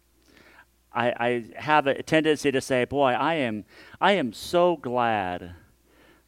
I, 0.92 1.08
I 1.12 1.46
have 1.56 1.88
a 1.88 2.04
tendency 2.04 2.52
to 2.52 2.62
say, 2.62 2.86
boy, 2.86 3.12
I 3.12 3.36
am, 3.36 3.64
I 4.02 4.14
am 4.14 4.34
so 4.34 4.76
glad 4.76 5.54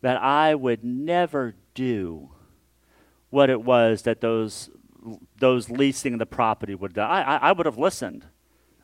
that 0.02 0.22
I 0.22 0.56
would 0.56 0.84
never 0.84 1.56
do 1.74 2.30
what 3.30 3.50
it 3.50 3.64
was 3.64 4.04
that 4.04 4.22
those, 4.22 4.70
those 5.40 5.70
leasing 5.70 6.18
the 6.18 6.26
property 6.26 6.76
would 6.76 6.94
do. 6.94 7.02
I, 7.02 7.22
I, 7.22 7.36
I 7.38 7.52
would 7.52 7.66
have 7.66 7.78
listened. 7.78 8.26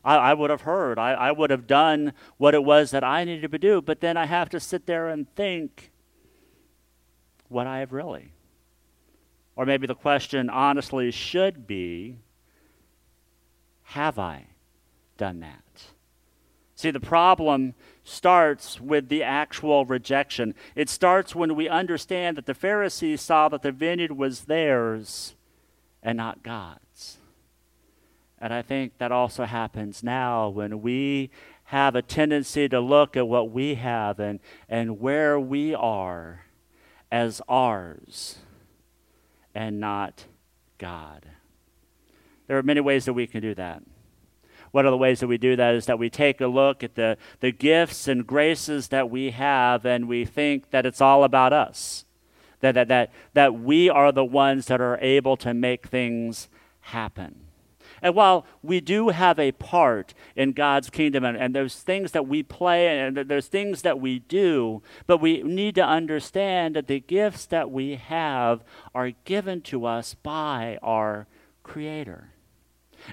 I, 0.04 0.16
I 0.16 0.34
would 0.34 0.50
have 0.50 0.62
heard. 0.62 0.98
I, 0.98 1.12
I 1.12 1.32
would 1.32 1.50
have 1.50 1.66
done 1.66 2.12
what 2.38 2.54
it 2.54 2.64
was 2.64 2.90
that 2.90 3.04
I 3.04 3.24
needed 3.24 3.50
to 3.52 3.58
do. 3.58 3.80
But 3.80 4.00
then 4.00 4.16
I 4.16 4.26
have 4.26 4.48
to 4.50 4.60
sit 4.60 4.86
there 4.86 5.08
and 5.08 5.32
think 5.34 5.92
what 7.48 7.66
I 7.66 7.80
have 7.80 7.92
really. 7.92 8.32
Or 9.58 9.66
maybe 9.66 9.88
the 9.88 9.94
question 9.96 10.48
honestly 10.48 11.10
should 11.10 11.66
be 11.66 12.18
Have 13.82 14.16
I 14.16 14.46
done 15.16 15.40
that? 15.40 15.64
See, 16.76 16.92
the 16.92 17.00
problem 17.00 17.74
starts 18.04 18.80
with 18.80 19.08
the 19.08 19.24
actual 19.24 19.84
rejection. 19.84 20.54
It 20.76 20.88
starts 20.88 21.34
when 21.34 21.56
we 21.56 21.68
understand 21.68 22.36
that 22.36 22.46
the 22.46 22.54
Pharisees 22.54 23.20
saw 23.20 23.48
that 23.48 23.62
the 23.62 23.72
vineyard 23.72 24.12
was 24.12 24.42
theirs 24.42 25.34
and 26.04 26.16
not 26.16 26.44
God's. 26.44 27.18
And 28.38 28.54
I 28.54 28.62
think 28.62 28.98
that 28.98 29.10
also 29.10 29.44
happens 29.44 30.04
now 30.04 30.48
when 30.50 30.82
we 30.82 31.30
have 31.64 31.96
a 31.96 32.02
tendency 32.02 32.68
to 32.68 32.78
look 32.78 33.16
at 33.16 33.26
what 33.26 33.50
we 33.50 33.74
have 33.74 34.20
and, 34.20 34.38
and 34.68 35.00
where 35.00 35.40
we 35.40 35.74
are 35.74 36.44
as 37.10 37.42
ours 37.48 38.38
and 39.58 39.80
not 39.80 40.26
God. 40.78 41.26
There 42.46 42.56
are 42.56 42.62
many 42.62 42.80
ways 42.80 43.06
that 43.06 43.12
we 43.12 43.26
can 43.26 43.42
do 43.42 43.56
that. 43.56 43.82
One 44.70 44.86
of 44.86 44.92
the 44.92 44.96
ways 44.96 45.18
that 45.18 45.26
we 45.26 45.36
do 45.36 45.56
that 45.56 45.74
is 45.74 45.86
that 45.86 45.98
we 45.98 46.08
take 46.08 46.40
a 46.40 46.46
look 46.46 46.84
at 46.84 46.94
the, 46.94 47.16
the 47.40 47.50
gifts 47.50 48.06
and 48.06 48.24
graces 48.24 48.88
that 48.88 49.10
we 49.10 49.32
have 49.32 49.84
and 49.84 50.06
we 50.06 50.24
think 50.24 50.70
that 50.70 50.86
it's 50.86 51.00
all 51.00 51.24
about 51.24 51.52
us. 51.52 52.04
That, 52.60 52.76
that, 52.76 52.86
that, 52.86 53.12
that 53.34 53.54
we 53.58 53.90
are 53.90 54.12
the 54.12 54.24
ones 54.24 54.66
that 54.66 54.80
are 54.80 54.96
able 55.00 55.36
to 55.38 55.52
make 55.52 55.88
things 55.88 56.48
happen. 56.82 57.47
And 58.02 58.14
while 58.14 58.46
we 58.62 58.80
do 58.80 59.08
have 59.08 59.38
a 59.38 59.52
part 59.52 60.14
in 60.36 60.52
God's 60.52 60.90
kingdom, 60.90 61.24
and, 61.24 61.36
and, 61.36 61.54
there's 61.54 61.76
things 61.76 62.12
that 62.12 62.28
we 62.28 62.42
play 62.42 62.98
and 63.00 63.16
there's 63.16 63.48
things 63.48 63.82
that 63.82 64.00
we 64.00 64.20
do, 64.20 64.82
but 65.06 65.18
we 65.20 65.42
need 65.42 65.74
to 65.76 65.84
understand 65.84 66.76
that 66.76 66.86
the 66.86 67.00
gifts 67.00 67.46
that 67.46 67.70
we 67.70 67.96
have 67.96 68.62
are 68.94 69.12
given 69.24 69.60
to 69.62 69.84
us 69.84 70.14
by 70.14 70.78
our 70.82 71.26
Creator. 71.62 72.30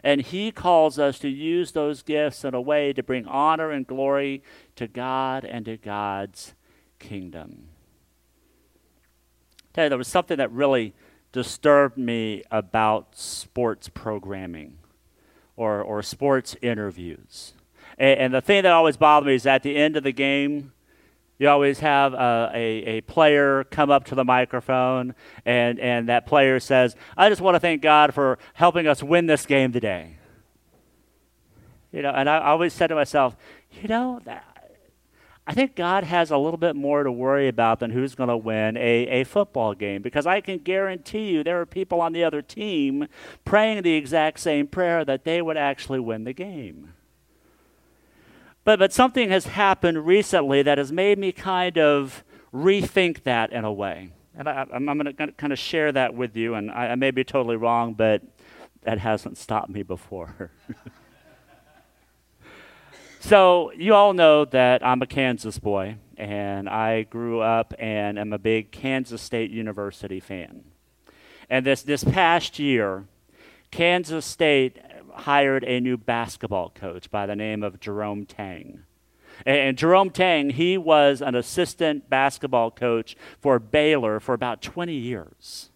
And 0.03 0.21
He 0.21 0.51
calls 0.51 0.97
us 0.97 1.19
to 1.19 1.29
use 1.29 1.71
those 1.71 2.01
gifts 2.01 2.43
in 2.43 2.53
a 2.53 2.61
way 2.61 2.93
to 2.93 3.03
bring 3.03 3.25
honor 3.27 3.71
and 3.71 3.85
glory 3.85 4.43
to 4.75 4.87
God 4.87 5.45
and 5.45 5.65
to 5.65 5.77
God's 5.77 6.53
kingdom. 6.99 7.67
tell 9.73 9.85
you, 9.85 9.89
there 9.89 9.97
was 9.97 10.07
something 10.07 10.37
that 10.37 10.51
really 10.51 10.93
disturbed 11.35 11.97
me 11.97 12.41
about 12.49 13.13
sports 13.13 13.89
programming 13.89 14.77
or, 15.57 15.81
or 15.81 16.01
sports 16.01 16.55
interviews. 16.61 17.51
And, 17.97 18.19
and, 18.21 18.33
the 18.33 18.39
thing 18.39 18.63
that 18.63 18.71
always 18.71 18.95
bothered 18.95 19.27
me 19.27 19.35
is 19.35 19.45
at 19.45 19.61
the 19.61 19.75
end 19.75 19.97
of 19.97 20.03
the 20.03 20.13
game, 20.13 20.71
you 21.37 21.49
always 21.49 21.79
have 21.79 22.13
a, 22.13 22.51
a, 22.53 22.59
a, 22.85 23.01
player 23.01 23.65
come 23.65 23.91
up 23.91 24.05
to 24.05 24.15
the 24.15 24.23
microphone, 24.23 25.13
and, 25.45 25.77
and 25.77 26.07
that 26.07 26.25
player 26.25 26.61
says, 26.61 26.95
I 27.17 27.27
just 27.27 27.41
want 27.41 27.55
to 27.55 27.59
thank 27.59 27.81
God 27.81 28.13
for 28.13 28.39
helping 28.53 28.87
us 28.87 29.03
win 29.03 29.25
this 29.25 29.45
game 29.45 29.73
today. 29.73 30.15
You 31.91 32.01
know, 32.01 32.11
and 32.11 32.29
I 32.29 32.37
always 32.45 32.71
said 32.71 32.87
to 32.87 32.95
myself, 32.95 33.35
you 33.81 33.89
know, 33.89 34.21
that, 34.23 34.45
I 35.47 35.53
think 35.53 35.75
God 35.75 36.03
has 36.03 36.31
a 36.31 36.37
little 36.37 36.57
bit 36.57 36.75
more 36.75 37.03
to 37.03 37.11
worry 37.11 37.47
about 37.47 37.79
than 37.79 37.91
who's 37.91 38.15
going 38.15 38.29
to 38.29 38.37
win 38.37 38.77
a, 38.77 39.07
a 39.07 39.23
football 39.25 39.75
game 39.75 40.01
because 40.01 40.25
I 40.25 40.41
can 40.41 40.57
guarantee 40.57 41.29
you 41.29 41.43
there 41.43 41.61
are 41.61 41.67
people 41.67 42.01
on 42.01 42.13
the 42.13 42.23
other 42.23 42.41
team 42.41 43.07
praying 43.43 43.83
the 43.83 43.93
exact 43.93 44.39
same 44.39 44.65
prayer 44.65 45.05
that 45.05 45.23
they 45.23 45.43
would 45.43 45.57
actually 45.57 45.99
win 45.99 46.23
the 46.23 46.33
game. 46.33 46.93
But, 48.63 48.79
but 48.79 48.91
something 48.91 49.29
has 49.29 49.45
happened 49.45 50.07
recently 50.07 50.63
that 50.63 50.79
has 50.79 50.91
made 50.91 51.19
me 51.19 51.31
kind 51.31 51.77
of 51.77 52.23
rethink 52.51 53.21
that 53.23 53.53
in 53.53 53.63
a 53.63 53.71
way. 53.71 54.13
And 54.35 54.49
I, 54.49 54.65
am 54.73 54.85
going 54.85 55.05
to 55.05 55.13
kind 55.13 55.53
of 55.53 55.59
share 55.59 55.91
that 55.91 56.15
with 56.15 56.35
you, 56.35 56.55
and 56.55 56.71
I, 56.71 56.87
I 56.87 56.95
may 56.95 57.11
be 57.11 57.23
totally 57.23 57.55
wrong, 57.55 57.93
but 57.93 58.23
that 58.81 58.97
hasn't 58.97 59.37
stopped 59.37 59.69
me 59.69 59.83
before. 59.83 60.51
So, 63.27 63.72
you 63.72 63.96
all 63.96 64.13
know 64.13 64.46
that 64.46 64.86
I'm 64.86 65.01
a 65.01 65.08
Kansas 65.08 65.58
boy, 65.58 65.96
and 66.15 66.70
I 66.70 67.01
grew 67.01 67.39
up 67.39 67.74
and 67.79 68.20
am 68.20 68.34
a 68.34 68.38
big 68.38 68.70
Kansas 68.70 69.20
State 69.20 69.50
University 69.50 70.20
fan. 70.20 70.63
And 71.50 71.65
this, 71.65 71.82
this 71.82 72.03
past 72.03 72.60
year, 72.60 73.05
Kansas 73.72 74.27
State 74.27 74.77
hired 75.12 75.63
a 75.63 75.79
new 75.79 75.98
basketball 75.98 76.70
coach 76.70 77.10
by 77.10 77.25
the 77.25 77.36
name 77.36 77.63
of 77.63 77.79
Jerome 77.79 78.27
Tang. 78.27 78.84
And, 79.44 79.58
and 79.58 79.77
Jerome 79.79 80.12
Tang, 80.12 80.51
he 80.51 80.77
was 80.77 81.20
an 81.20 81.34
assistant 81.34 82.08
basketball 82.08 82.70
coach 82.70 83.17
for 83.41 83.58
Baylor 83.58 84.20
for 84.20 84.36
about 84.36 84.62
20 84.62 84.94
years. 84.94 85.72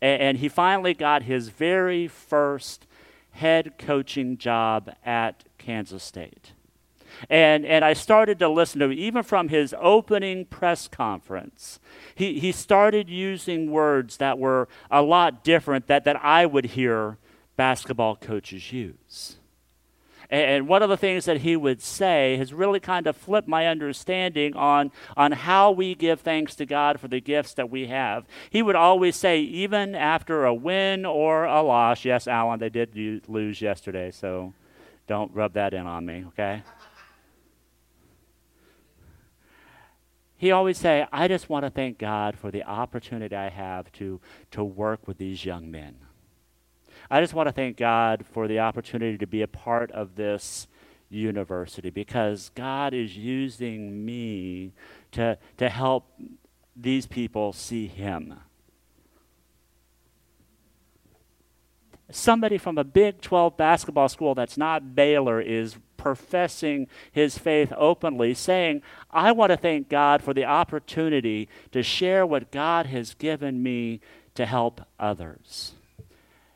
And, 0.00 0.20
and 0.20 0.38
he 0.38 0.48
finally 0.48 0.94
got 0.94 1.22
his 1.22 1.48
very 1.48 2.08
first 2.08 2.88
head 3.30 3.78
coaching 3.78 4.36
job 4.36 4.90
at 5.04 5.44
Kansas 5.58 6.02
State. 6.02 6.54
And, 7.28 7.64
and 7.66 7.84
I 7.84 7.92
started 7.92 8.38
to 8.40 8.48
listen 8.48 8.80
to 8.80 8.86
him, 8.86 8.92
even 8.92 9.22
from 9.22 9.48
his 9.48 9.74
opening 9.78 10.44
press 10.46 10.88
conference. 10.88 11.80
He, 12.14 12.38
he 12.40 12.52
started 12.52 13.08
using 13.08 13.70
words 13.70 14.18
that 14.18 14.38
were 14.38 14.68
a 14.90 15.02
lot 15.02 15.44
different 15.44 15.86
that, 15.86 16.04
that 16.04 16.22
I 16.24 16.46
would 16.46 16.66
hear 16.66 17.18
basketball 17.56 18.16
coaches 18.16 18.72
use. 18.72 19.36
And 20.30 20.68
one 20.68 20.82
of 20.82 20.90
the 20.90 20.96
things 20.98 21.24
that 21.24 21.38
he 21.38 21.56
would 21.56 21.80
say 21.80 22.36
has 22.36 22.52
really 22.52 22.80
kind 22.80 23.06
of 23.06 23.16
flipped 23.16 23.48
my 23.48 23.66
understanding 23.66 24.54
on, 24.54 24.92
on 25.16 25.32
how 25.32 25.70
we 25.70 25.94
give 25.94 26.20
thanks 26.20 26.54
to 26.56 26.66
God 26.66 27.00
for 27.00 27.08
the 27.08 27.20
gifts 27.20 27.54
that 27.54 27.70
we 27.70 27.86
have. 27.86 28.26
He 28.50 28.60
would 28.60 28.76
always 28.76 29.16
say, 29.16 29.40
even 29.40 29.94
after 29.94 30.44
a 30.44 30.52
win 30.52 31.06
or 31.06 31.44
a 31.44 31.62
loss, 31.62 32.04
yes, 32.04 32.28
Alan, 32.28 32.60
they 32.60 32.68
did 32.68 33.26
lose 33.26 33.62
yesterday, 33.62 34.10
so 34.10 34.52
don't 35.06 35.32
rub 35.32 35.54
that 35.54 35.72
in 35.72 35.86
on 35.86 36.04
me, 36.04 36.26
okay? 36.28 36.62
He 40.38 40.52
always 40.52 40.78
say, 40.78 41.04
I 41.12 41.26
just 41.26 41.50
want 41.50 41.64
to 41.64 41.70
thank 41.70 41.98
God 41.98 42.38
for 42.38 42.52
the 42.52 42.62
opportunity 42.62 43.34
I 43.34 43.50
have 43.50 43.90
to, 43.92 44.20
to 44.52 44.62
work 44.62 45.08
with 45.08 45.18
these 45.18 45.44
young 45.44 45.68
men. 45.68 45.96
I 47.10 47.20
just 47.20 47.34
want 47.34 47.48
to 47.48 47.52
thank 47.52 47.76
God 47.76 48.24
for 48.24 48.46
the 48.46 48.60
opportunity 48.60 49.18
to 49.18 49.26
be 49.26 49.42
a 49.42 49.48
part 49.48 49.90
of 49.90 50.14
this 50.14 50.68
university 51.10 51.90
because 51.90 52.50
God 52.54 52.94
is 52.94 53.16
using 53.16 54.04
me 54.04 54.74
to, 55.12 55.38
to 55.56 55.68
help 55.68 56.12
these 56.76 57.06
people 57.06 57.52
see 57.52 57.88
Him. 57.88 58.38
Somebody 62.10 62.56
from 62.56 62.78
a 62.78 62.84
Big 62.84 63.20
12 63.20 63.56
basketball 63.56 64.08
school 64.08 64.34
that's 64.34 64.56
not 64.56 64.94
Baylor 64.94 65.40
is 65.40 65.76
professing 65.98 66.86
his 67.12 67.36
faith 67.36 67.72
openly, 67.76 68.32
saying, 68.32 68.80
I 69.10 69.32
want 69.32 69.50
to 69.50 69.56
thank 69.56 69.90
God 69.90 70.22
for 70.22 70.32
the 70.32 70.44
opportunity 70.44 71.48
to 71.72 71.82
share 71.82 72.24
what 72.24 72.50
God 72.50 72.86
has 72.86 73.12
given 73.14 73.62
me 73.62 74.00
to 74.36 74.46
help 74.46 74.80
others. 74.98 75.72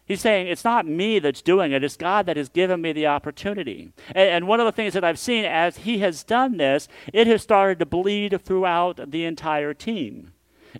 He's 0.06 0.21
saying, 0.21 0.49
It's 0.49 0.64
not 0.64 0.87
me 0.87 1.18
that's 1.18 1.42
doing 1.42 1.73
it, 1.73 1.85
it's 1.85 1.97
God 1.97 2.26
that 2.26 2.37
has 2.37 2.49
given 2.49 2.80
me 2.80 2.92
the 2.92 3.06
opportunity. 3.06 3.92
And, 4.09 4.28
and, 4.28 4.49
one 4.49 4.61
of 4.61 4.66
the 4.66 4.73
things 4.73 4.94
that 4.94 5.04
I've 5.04 5.18
seen 5.18 5.44
as 5.44 5.78
he 5.78 5.99
has 5.99 6.23
done 6.23 6.56
this, 6.56 6.88
it 7.12 7.26
has 7.26 7.42
started 7.42 7.78
to 7.78 7.87
bleed 7.87 8.40
throughout 8.42 9.11
the 9.11 9.25
entire 9.25 9.75
team. 9.75 10.32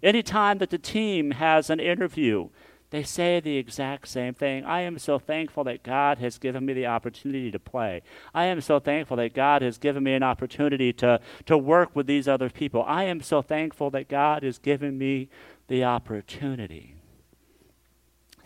Anytime 0.03 0.59
that 0.59 0.71
the 0.71 0.79
team 0.79 1.33
has 1.33 1.69
an 1.69 1.81
interview, 1.81 2.49
they 2.93 3.03
say 3.03 3.41
the 3.41 3.57
exact 3.57 4.07
same 4.07 4.35
thing. 4.35 4.67
I 4.67 4.83
am 4.83 4.99
so 4.99 5.19
thankful 5.19 5.65
that 5.65 5.83
God 5.83 6.19
has 6.19 6.37
given 6.37 6.67
me 6.67 6.75
the 6.75 6.87
opportunity 6.87 7.51
to 7.51 7.59
play. 7.59 8.03
I 8.35 8.45
am 8.45 8.61
so 8.61 8.79
thankful 8.81 9.17
that 9.17 9.33
God 9.33 9.63
has 9.63 9.79
given 9.79 10.05
me 10.05 10.13
an 10.13 10.23
opportunity 10.23 10.93
to, 10.95 11.19
to 11.47 11.57
work 11.57 11.97
with 11.97 12.07
these 12.07 12.29
other 12.29 12.51
people. 12.51 12.85
I 12.87 13.05
am 13.05 13.23
so 13.23 13.41
thankful 13.41 13.89
that 13.93 14.11
God 14.11 14.43
has 14.43 14.59
given 14.59 14.99
me 14.99 15.31
the 15.69 15.83
opportunity. 15.83 16.95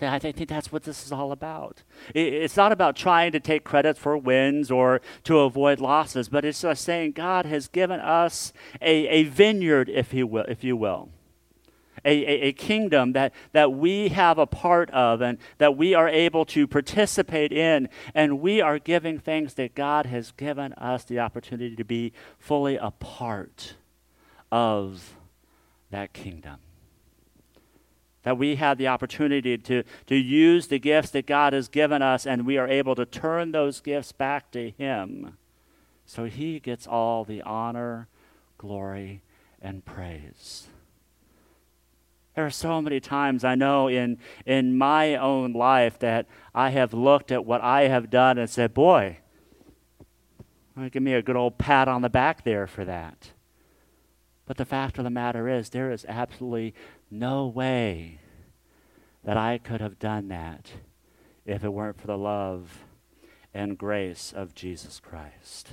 I 0.00 0.21
think 0.21 0.49
that's 0.49 0.71
what 0.71 0.85
this 0.85 1.05
is 1.05 1.11
all 1.11 1.33
about. 1.33 1.82
It's 2.15 2.56
not 2.56 2.71
about 2.71 2.95
trying 2.95 3.32
to 3.32 3.41
take 3.41 3.65
credit 3.65 3.99
for 3.99 4.17
wins 4.17 4.71
or 4.71 5.00
to 5.25 5.41
avoid 5.41 5.80
losses, 5.80 6.28
but 6.28 6.45
it's 6.45 6.61
just 6.61 6.85
saying 6.85 7.13
God 7.13 7.47
has 7.47 7.67
given 7.67 7.99
us 7.99 8.52
a, 8.80 9.09
a 9.09 9.25
vineyard, 9.25 9.89
if, 9.89 10.13
he 10.13 10.23
will, 10.23 10.45
if 10.47 10.63
you 10.63 10.76
will 10.76 11.09
a, 12.06 12.10
a, 12.10 12.49
a, 12.49 12.52
kingdom 12.52 13.12
that, 13.12 13.34
that 13.52 13.73
we 13.73 14.08
have 14.08 14.38
a 14.38 14.47
part 14.47 14.90
of 14.90 15.21
and 15.21 15.38
that 15.58 15.76
we 15.76 15.92
are 15.92 16.08
able 16.08 16.45
to 16.47 16.66
participate 16.66 17.52
in. 17.52 17.88
And 18.14 18.40
we 18.40 18.60
are 18.60 18.78
giving 18.78 19.19
things 19.19 19.54
that 19.54 19.75
God 19.75 20.06
has 20.06 20.30
given 20.32 20.73
us 20.75 21.04
the 21.04 21.19
opportunity 21.19 21.75
to 21.75 21.84
be 21.84 22.12
fully 22.38 22.76
a 22.76 22.92
part 22.92 23.75
of 24.52 25.16
that 25.90 26.12
kingdom. 26.12 26.58
That 28.23 28.38
we 28.38 28.56
have 28.56 28.78
the 28.78 28.88
opportunity 28.88 29.58
to, 29.58 29.82
to 30.06 30.14
use 30.14 30.69
the 30.69 30.78
gifts 30.78 31.10
that 31.10 31.26
God 31.26 31.52
has 31.52 31.69
given 31.69 32.02
us 32.02 32.26
and 32.26 32.47
we 32.47 32.56
are 32.56 32.69
able 32.69 32.95
to 32.95 33.04
turn 33.04 33.52
those 33.52 33.80
gifts 33.80 34.12
back 34.12 34.50
to 34.52 34.71
Him. 34.71 35.36
So 36.04 36.25
He 36.25 36.60
gets 36.60 36.86
all 36.86 37.25
the 37.25 37.42
honor, 37.42 38.08
glory, 38.58 39.23
and 39.60 39.84
praise. 39.84 40.69
There 42.37 42.45
are 42.45 42.51
so 42.51 42.83
many 42.83 43.01
times 43.01 43.45
I 43.45 43.55
know 43.55 43.89
in, 43.89 44.19
in 44.45 44.77
my 44.77 45.17
own 45.17 45.55
life 45.55 45.99
that 46.01 46.27
I 46.55 46.69
have 46.69 46.93
looked 46.93 47.33
at 47.33 47.47
what 47.47 47.63
I 47.63 47.89
have 47.89 48.11
done 48.11 48.37
and 48.37 48.49
said, 48.49 48.75
Boy, 48.75 49.19
give 50.93 51.03
me 51.03 51.15
a 51.15 51.23
good 51.23 51.35
old 51.35 51.57
pat 51.57 51.89
on 51.89 52.03
the 52.03 52.11
back 52.11 52.45
there 52.45 52.67
for 52.67 52.85
that. 52.85 53.31
But 54.45 54.59
the 54.59 54.67
fact 54.67 54.99
of 54.99 55.05
the 55.05 55.11
matter 55.11 55.49
is, 55.49 55.71
there 55.71 55.91
is 55.91 56.05
absolutely 56.07 56.75
no 57.11 57.47
way 57.47 58.21
that 59.25 59.39
I 59.39 59.57
could 59.57 59.81
have 59.81 59.99
done 59.99 60.29
that 60.29 60.73
if 61.47 61.65
it 61.65 61.73
weren't 61.73 61.99
for 61.99 62.07
the 62.07 62.19
love 62.19 62.85
and 63.55 63.79
grace 63.79 64.35
of 64.37 64.55
Jesus 64.55 65.01
Christ. 65.01 65.71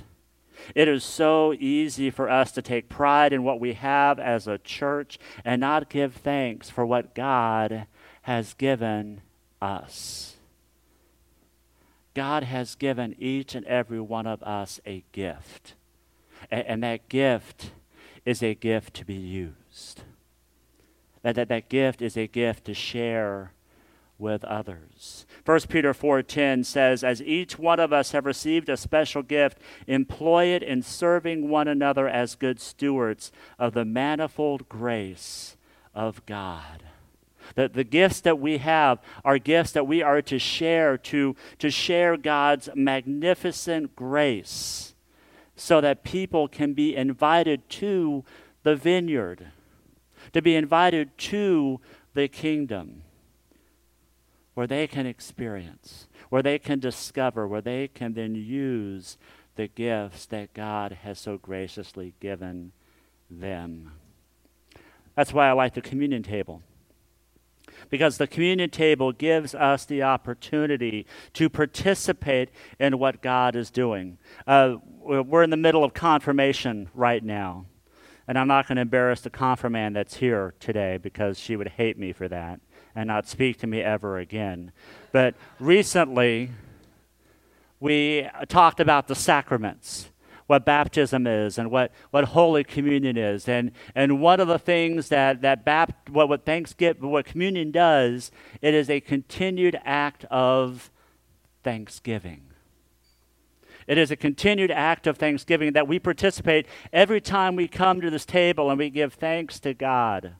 It 0.74 0.88
is 0.88 1.04
so 1.04 1.52
easy 1.54 2.10
for 2.10 2.28
us 2.28 2.52
to 2.52 2.62
take 2.62 2.88
pride 2.88 3.32
in 3.32 3.42
what 3.42 3.60
we 3.60 3.74
have 3.74 4.18
as 4.18 4.46
a 4.46 4.58
church 4.58 5.18
and 5.44 5.60
not 5.60 5.88
give 5.88 6.14
thanks 6.14 6.70
for 6.70 6.86
what 6.86 7.14
God 7.14 7.86
has 8.22 8.54
given 8.54 9.20
us. 9.60 10.36
God 12.14 12.44
has 12.44 12.76
given 12.76 13.16
each 13.18 13.54
and 13.54 13.66
every 13.66 14.00
one 14.00 14.26
of 14.26 14.42
us 14.42 14.80
a 14.86 15.04
gift. 15.12 15.74
And, 16.50 16.66
and 16.66 16.82
that 16.82 17.08
gift 17.08 17.72
is 18.24 18.42
a 18.42 18.54
gift 18.54 18.94
to 18.94 19.04
be 19.04 19.14
used. 19.14 20.02
That, 21.22 21.34
that, 21.36 21.48
that 21.48 21.68
gift 21.68 22.00
is 22.02 22.16
a 22.16 22.26
gift 22.26 22.64
to 22.66 22.74
share 22.74 23.52
with 24.18 24.44
others. 24.44 25.26
1 25.44 25.68
Peter 25.68 25.92
4:10 25.92 26.64
says, 26.64 27.04
"As 27.04 27.22
each 27.22 27.58
one 27.58 27.78
of 27.78 27.92
us 27.92 28.12
have 28.12 28.24
received 28.24 28.70
a 28.70 28.78
special 28.78 29.22
gift, 29.22 29.58
employ 29.86 30.46
it 30.46 30.62
in 30.62 30.80
serving 30.80 31.50
one 31.50 31.68
another 31.68 32.08
as 32.08 32.34
good 32.34 32.58
stewards 32.58 33.30
of 33.58 33.74
the 33.74 33.84
manifold 33.84 34.68
grace 34.68 35.56
of 35.94 36.24
God." 36.24 36.84
That 37.56 37.74
the 37.74 37.84
gifts 37.84 38.22
that 38.22 38.38
we 38.38 38.56
have 38.58 39.00
are 39.22 39.38
gifts 39.38 39.72
that 39.72 39.86
we 39.86 40.02
are 40.02 40.22
to 40.22 40.38
share 40.38 40.96
to, 40.96 41.36
to 41.58 41.70
share 41.70 42.16
God's 42.16 42.70
magnificent 42.74 43.94
grace 43.94 44.94
so 45.56 45.82
that 45.82 46.04
people 46.04 46.48
can 46.48 46.72
be 46.72 46.96
invited 46.96 47.68
to 47.68 48.24
the 48.62 48.74
vineyard, 48.74 49.48
to 50.32 50.40
be 50.40 50.56
invited 50.56 51.16
to 51.18 51.80
the 52.14 52.28
kingdom 52.28 53.03
where 54.54 54.66
they 54.66 54.86
can 54.86 55.06
experience, 55.06 56.06
where 56.30 56.42
they 56.42 56.58
can 56.58 56.78
discover, 56.78 57.46
where 57.46 57.60
they 57.60 57.88
can 57.88 58.14
then 58.14 58.34
use 58.34 59.18
the 59.56 59.68
gifts 59.68 60.26
that 60.26 60.54
God 60.54 60.98
has 61.02 61.18
so 61.18 61.38
graciously 61.38 62.14
given 62.20 62.72
them. 63.30 63.92
That's 65.16 65.32
why 65.32 65.48
I 65.48 65.52
like 65.52 65.74
the 65.74 65.80
communion 65.80 66.22
table. 66.22 66.62
Because 67.90 68.18
the 68.18 68.26
communion 68.26 68.70
table 68.70 69.12
gives 69.12 69.54
us 69.54 69.84
the 69.84 70.02
opportunity 70.02 71.06
to 71.32 71.48
participate 71.48 72.50
in 72.78 72.98
what 72.98 73.22
God 73.22 73.56
is 73.56 73.70
doing. 73.70 74.18
Uh, 74.46 74.76
we're 75.00 75.42
in 75.42 75.50
the 75.50 75.56
middle 75.56 75.84
of 75.84 75.94
confirmation 75.94 76.88
right 76.94 77.22
now. 77.22 77.66
And 78.26 78.38
I'm 78.38 78.48
not 78.48 78.68
going 78.68 78.76
to 78.76 78.82
embarrass 78.82 79.20
the 79.20 79.30
confirmand 79.30 79.96
that's 79.96 80.16
here 80.16 80.54
today 80.58 80.98
because 80.98 81.38
she 81.38 81.56
would 81.56 81.68
hate 81.68 81.98
me 81.98 82.12
for 82.12 82.28
that 82.28 82.60
and 82.94 83.08
not 83.08 83.26
speak 83.26 83.58
to 83.58 83.66
me 83.66 83.80
ever 83.80 84.18
again. 84.18 84.72
But 85.12 85.34
recently, 85.58 86.50
we 87.80 88.28
talked 88.48 88.80
about 88.80 89.08
the 89.08 89.14
sacraments, 89.14 90.10
what 90.46 90.64
baptism 90.64 91.26
is, 91.26 91.58
and 91.58 91.70
what, 91.70 91.92
what 92.10 92.24
Holy 92.24 92.64
Communion 92.64 93.16
is. 93.16 93.48
And, 93.48 93.72
and 93.94 94.20
one 94.20 94.40
of 94.40 94.48
the 94.48 94.58
things 94.58 95.08
that, 95.08 95.42
that 95.42 95.64
bapt, 95.64 96.10
what, 96.10 96.28
what 96.28 96.44
Thanksgiving, 96.44 97.10
what 97.10 97.24
communion 97.24 97.70
does, 97.70 98.30
it 98.62 98.74
is 98.74 98.88
a 98.88 99.00
continued 99.00 99.78
act 99.84 100.24
of 100.26 100.90
thanksgiving. 101.62 102.42
It 103.86 103.98
is 103.98 104.10
a 104.10 104.16
continued 104.16 104.70
act 104.70 105.06
of 105.06 105.18
thanksgiving 105.18 105.74
that 105.74 105.86
we 105.86 105.98
participate 105.98 106.66
every 106.92 107.20
time 107.20 107.54
we 107.54 107.68
come 107.68 108.00
to 108.00 108.08
this 108.08 108.24
table 108.24 108.70
and 108.70 108.78
we 108.78 108.88
give 108.88 109.14
thanks 109.14 109.60
to 109.60 109.74
God 109.74 110.36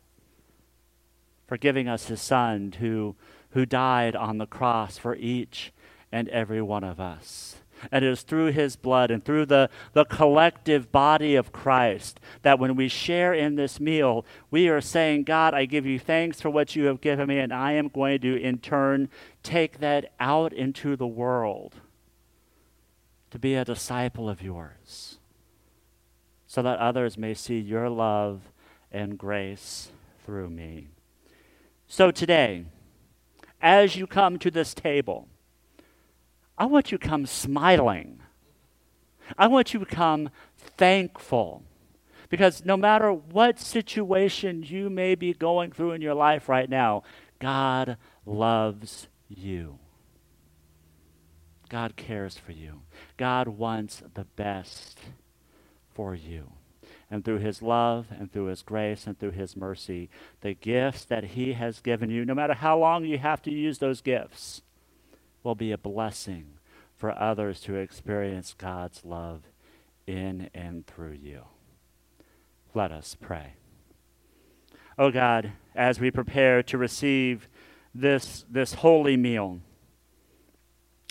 for 1.47 1.57
giving 1.57 1.89
us 1.89 2.07
his 2.07 2.21
son 2.21 2.73
who, 2.79 3.17
who 3.51 3.67
died 3.67 4.17
on 4.17 4.39
the 4.39 4.47
cross 4.47 4.99
for 4.99 5.15
each 5.17 5.73
and 6.11 6.29
every 6.29 6.63
one 6.63 6.85
of 6.85 7.01
us. 7.01 7.57
And 7.91 8.05
it 8.05 8.09
is 8.09 8.23
through 8.23 8.53
his 8.53 8.77
blood 8.77 9.11
and 9.11 9.25
through 9.25 9.47
the, 9.47 9.69
the 9.93 10.05
collective 10.05 10.91
body 10.91 11.35
of 11.35 11.53
Christ 11.53 12.21
that 12.43 12.59
when 12.59 12.77
we 12.77 12.89
share 12.89 13.35
in 13.35 13.57
this 13.57 13.81
meal, 13.81 14.25
we 14.51 14.69
are 14.69 14.81
saying, 14.81 15.25
God, 15.25 15.55
I 15.55 15.65
give 15.67 15.85
you 15.85 15.99
thanks 15.99 16.41
for 16.41 16.51
what 16.51 16.77
you 16.77 16.85
have 16.85 17.01
given 17.01 17.29
me, 17.29 17.39
and 17.39 17.53
I 17.53 17.73
am 17.73 17.89
going 17.89 18.21
to, 18.21 18.41
in 18.41 18.59
turn, 18.59 19.09
take 19.43 19.81
that 19.81 20.13
out 20.19 20.53
into 20.53 20.97
the 20.97 21.07
world 21.07 21.75
to 23.31 23.39
be 23.39 23.55
a 23.57 23.65
disciple 23.65 24.31
of 24.31 24.41
yours 24.41 25.19
so 26.47 26.63
that 26.63 26.79
others 26.79 27.19
may 27.19 27.35
see 27.35 27.59
your 27.59 27.91
love 27.91 28.43
and 28.93 29.19
grace 29.19 29.91
through 30.25 30.49
me. 30.49 30.94
So 31.97 32.11
today, 32.11 32.65
as 33.63 33.95
you 33.95 34.09
come 34.09 34.37
to 34.41 34.51
this 34.51 34.75
table, 34.75 35.29
I 36.59 36.67
want 36.67 36.91
you 36.91 36.99
to 36.99 37.09
come 37.09 37.25
smiling. 37.25 38.19
I 39.39 39.47
want 39.47 39.73
you 39.73 39.79
to 39.79 39.87
come 39.87 40.31
thankful. 40.59 41.63
Because 42.31 42.65
no 42.65 42.77
matter 42.77 43.13
what 43.13 43.61
situation 43.61 44.65
you 44.65 44.91
may 44.91 45.15
be 45.15 45.35
going 45.35 45.71
through 45.71 45.93
in 45.93 46.03
your 46.03 46.15
life 46.15 46.49
right 46.49 46.69
now, 46.69 47.05
God 47.39 47.97
loves 48.27 49.07
you. 49.29 49.79
God 51.69 51.95
cares 51.95 52.37
for 52.37 52.51
you. 52.51 52.83
God 53.17 53.47
wants 53.47 54.03
the 54.15 54.25
best 54.25 54.99
for 55.95 56.17
you. 56.17 56.51
And 57.11 57.25
through 57.25 57.39
his 57.39 57.63
love 57.63 58.07
and 58.11 58.33
through 58.33 58.47
his 58.47 58.63
grace 58.63 59.07
and 59.07 59.19
through 59.19 59.33
his 59.33 59.57
mercy, 59.57 60.09
the 60.41 60.55
gifts 60.55 61.05
that 61.05 61.25
he 61.25 61.53
has 61.53 61.81
given 61.81 62.11
you, 62.11 62.25
no 62.25 62.35
matter 62.35 62.55
how 62.55 62.79
long 62.79 63.05
you 63.05 63.19
have 63.19 63.43
to 63.43 63.53
use 63.53 63.79
those 63.79 64.01
gifts, 64.01 64.63
will 65.43 65.55
be 65.55 65.71
a 65.71 65.79
blessing 65.79 66.47
for 66.97 67.17
others 67.19 67.61
to 67.61 67.75
experience 67.75 68.55
God's 68.57 69.05
love 69.05 69.43
in 70.07 70.51
and 70.55 70.87
through 70.87 71.19
you. 71.23 71.43
Let 72.75 72.91
us 72.91 73.17
pray. 73.21 73.55
Oh 74.99 75.11
God, 75.11 75.53
as 75.75 76.01
we 76.01 76.11
prepare 76.11 76.63
to 76.65 76.79
receive 76.79 77.49
this, 77.95 78.45
this 78.51 78.75
holy 78.75 79.17
meal, 79.17 79.61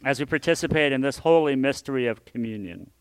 as 0.03 0.19
we 0.19 0.25
participate 0.25 0.91
in 0.91 1.01
this 1.01 1.19
holy 1.19 1.56
mystery 1.56 2.08
of 2.08 2.25
communion, 2.25 2.91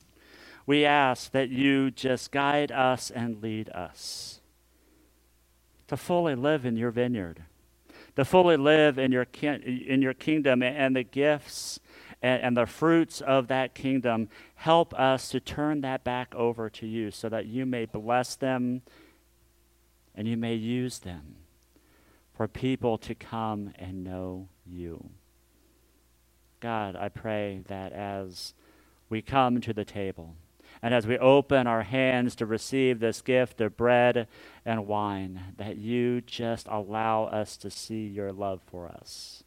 we 0.67 0.85
ask 0.85 1.33
that 1.33 1.49
you 1.49 1.91
just 1.91 2.31
guide 2.31 2.71
us 2.71 3.11
and 3.11 3.43
lead 3.43 3.69
us 3.71 4.41
to 5.89 5.97
fully 5.97 6.35
live 6.35 6.65
in 6.65 6.77
your 6.77 6.91
vineyard, 6.91 7.43
to 8.17 8.25
fully 8.25 8.57
live 8.57 8.99
in 8.99 9.13
your, 9.13 9.27
in 9.43 10.01
your 10.01 10.15
kingdom 10.15 10.63
and 10.63 10.97
the 10.97 11.03
gifts 11.03 11.81
and, 12.23 12.43
and 12.43 12.57
the 12.57 12.67
fruits 12.67 13.21
of 13.21 13.49
that 13.49 13.75
kingdom. 13.75 14.29
Help 14.55 14.95
us 14.95 15.29
to 15.31 15.41
turn 15.41 15.81
that 15.81 16.05
back 16.05 16.35
over 16.35 16.71
to 16.71 16.87
you 16.87 17.11
so 17.11 17.29
that 17.29 17.47
you 17.47 17.67
may 17.67 17.85
bless 17.85 18.37
them 18.37 18.83
and 20.15 20.29
you 20.29 20.37
may 20.37 20.55
use 20.55 21.01
them 21.01 21.37
for 22.35 22.47
people 22.47 22.97
to 22.99 23.15
come 23.15 23.73
and 23.79 24.05
know 24.05 24.49
you. 24.65 25.11
God, 26.61 26.95
I 26.97 27.09
pray 27.09 27.63
that 27.67 27.93
as 27.93 28.55
we 29.09 29.21
come 29.21 29.61
to 29.61 29.73
the 29.73 29.85
table 29.85 30.37
and 30.83 30.93
as 30.93 31.07
we 31.07 31.17
open 31.19 31.69
our 31.69 31.83
hands 31.83 32.35
to 32.37 32.47
receive 32.47 32.99
this 32.99 33.23
gift 33.23 33.61
of 33.61 33.77
bread 33.77 34.27
and 34.65 34.89
wine, 34.89 35.55
that 35.57 35.77
you 35.77 36.21
just 36.21 36.67
allow 36.69 37.25
us 37.25 37.57
to 37.59 37.71
see 37.71 38.07
your 38.07 38.33
love 38.33 38.61
for 38.67 38.89
us 38.89 39.45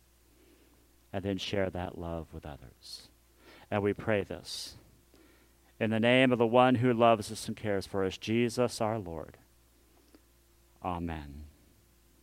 and 1.12 1.24
then 1.24 1.38
share 1.38 1.70
that 1.70 1.98
love 1.98 2.28
with 2.34 2.46
others. 2.46 3.10
And 3.70 3.84
we 3.84 3.94
pray 3.94 4.24
this 4.24 4.76
in 5.78 5.90
the 5.90 6.00
name 6.00 6.32
of 6.32 6.40
the 6.40 6.48
one 6.48 6.76
who 6.76 6.94
loves 6.94 7.30
us 7.32 7.48
and 7.50 7.58
cares 7.58 7.86
for 7.86 8.06
us, 8.06 8.18
Jesus 8.18 8.80
our 8.80 8.98
Lord. 8.98 9.38
Amen. 10.84 11.44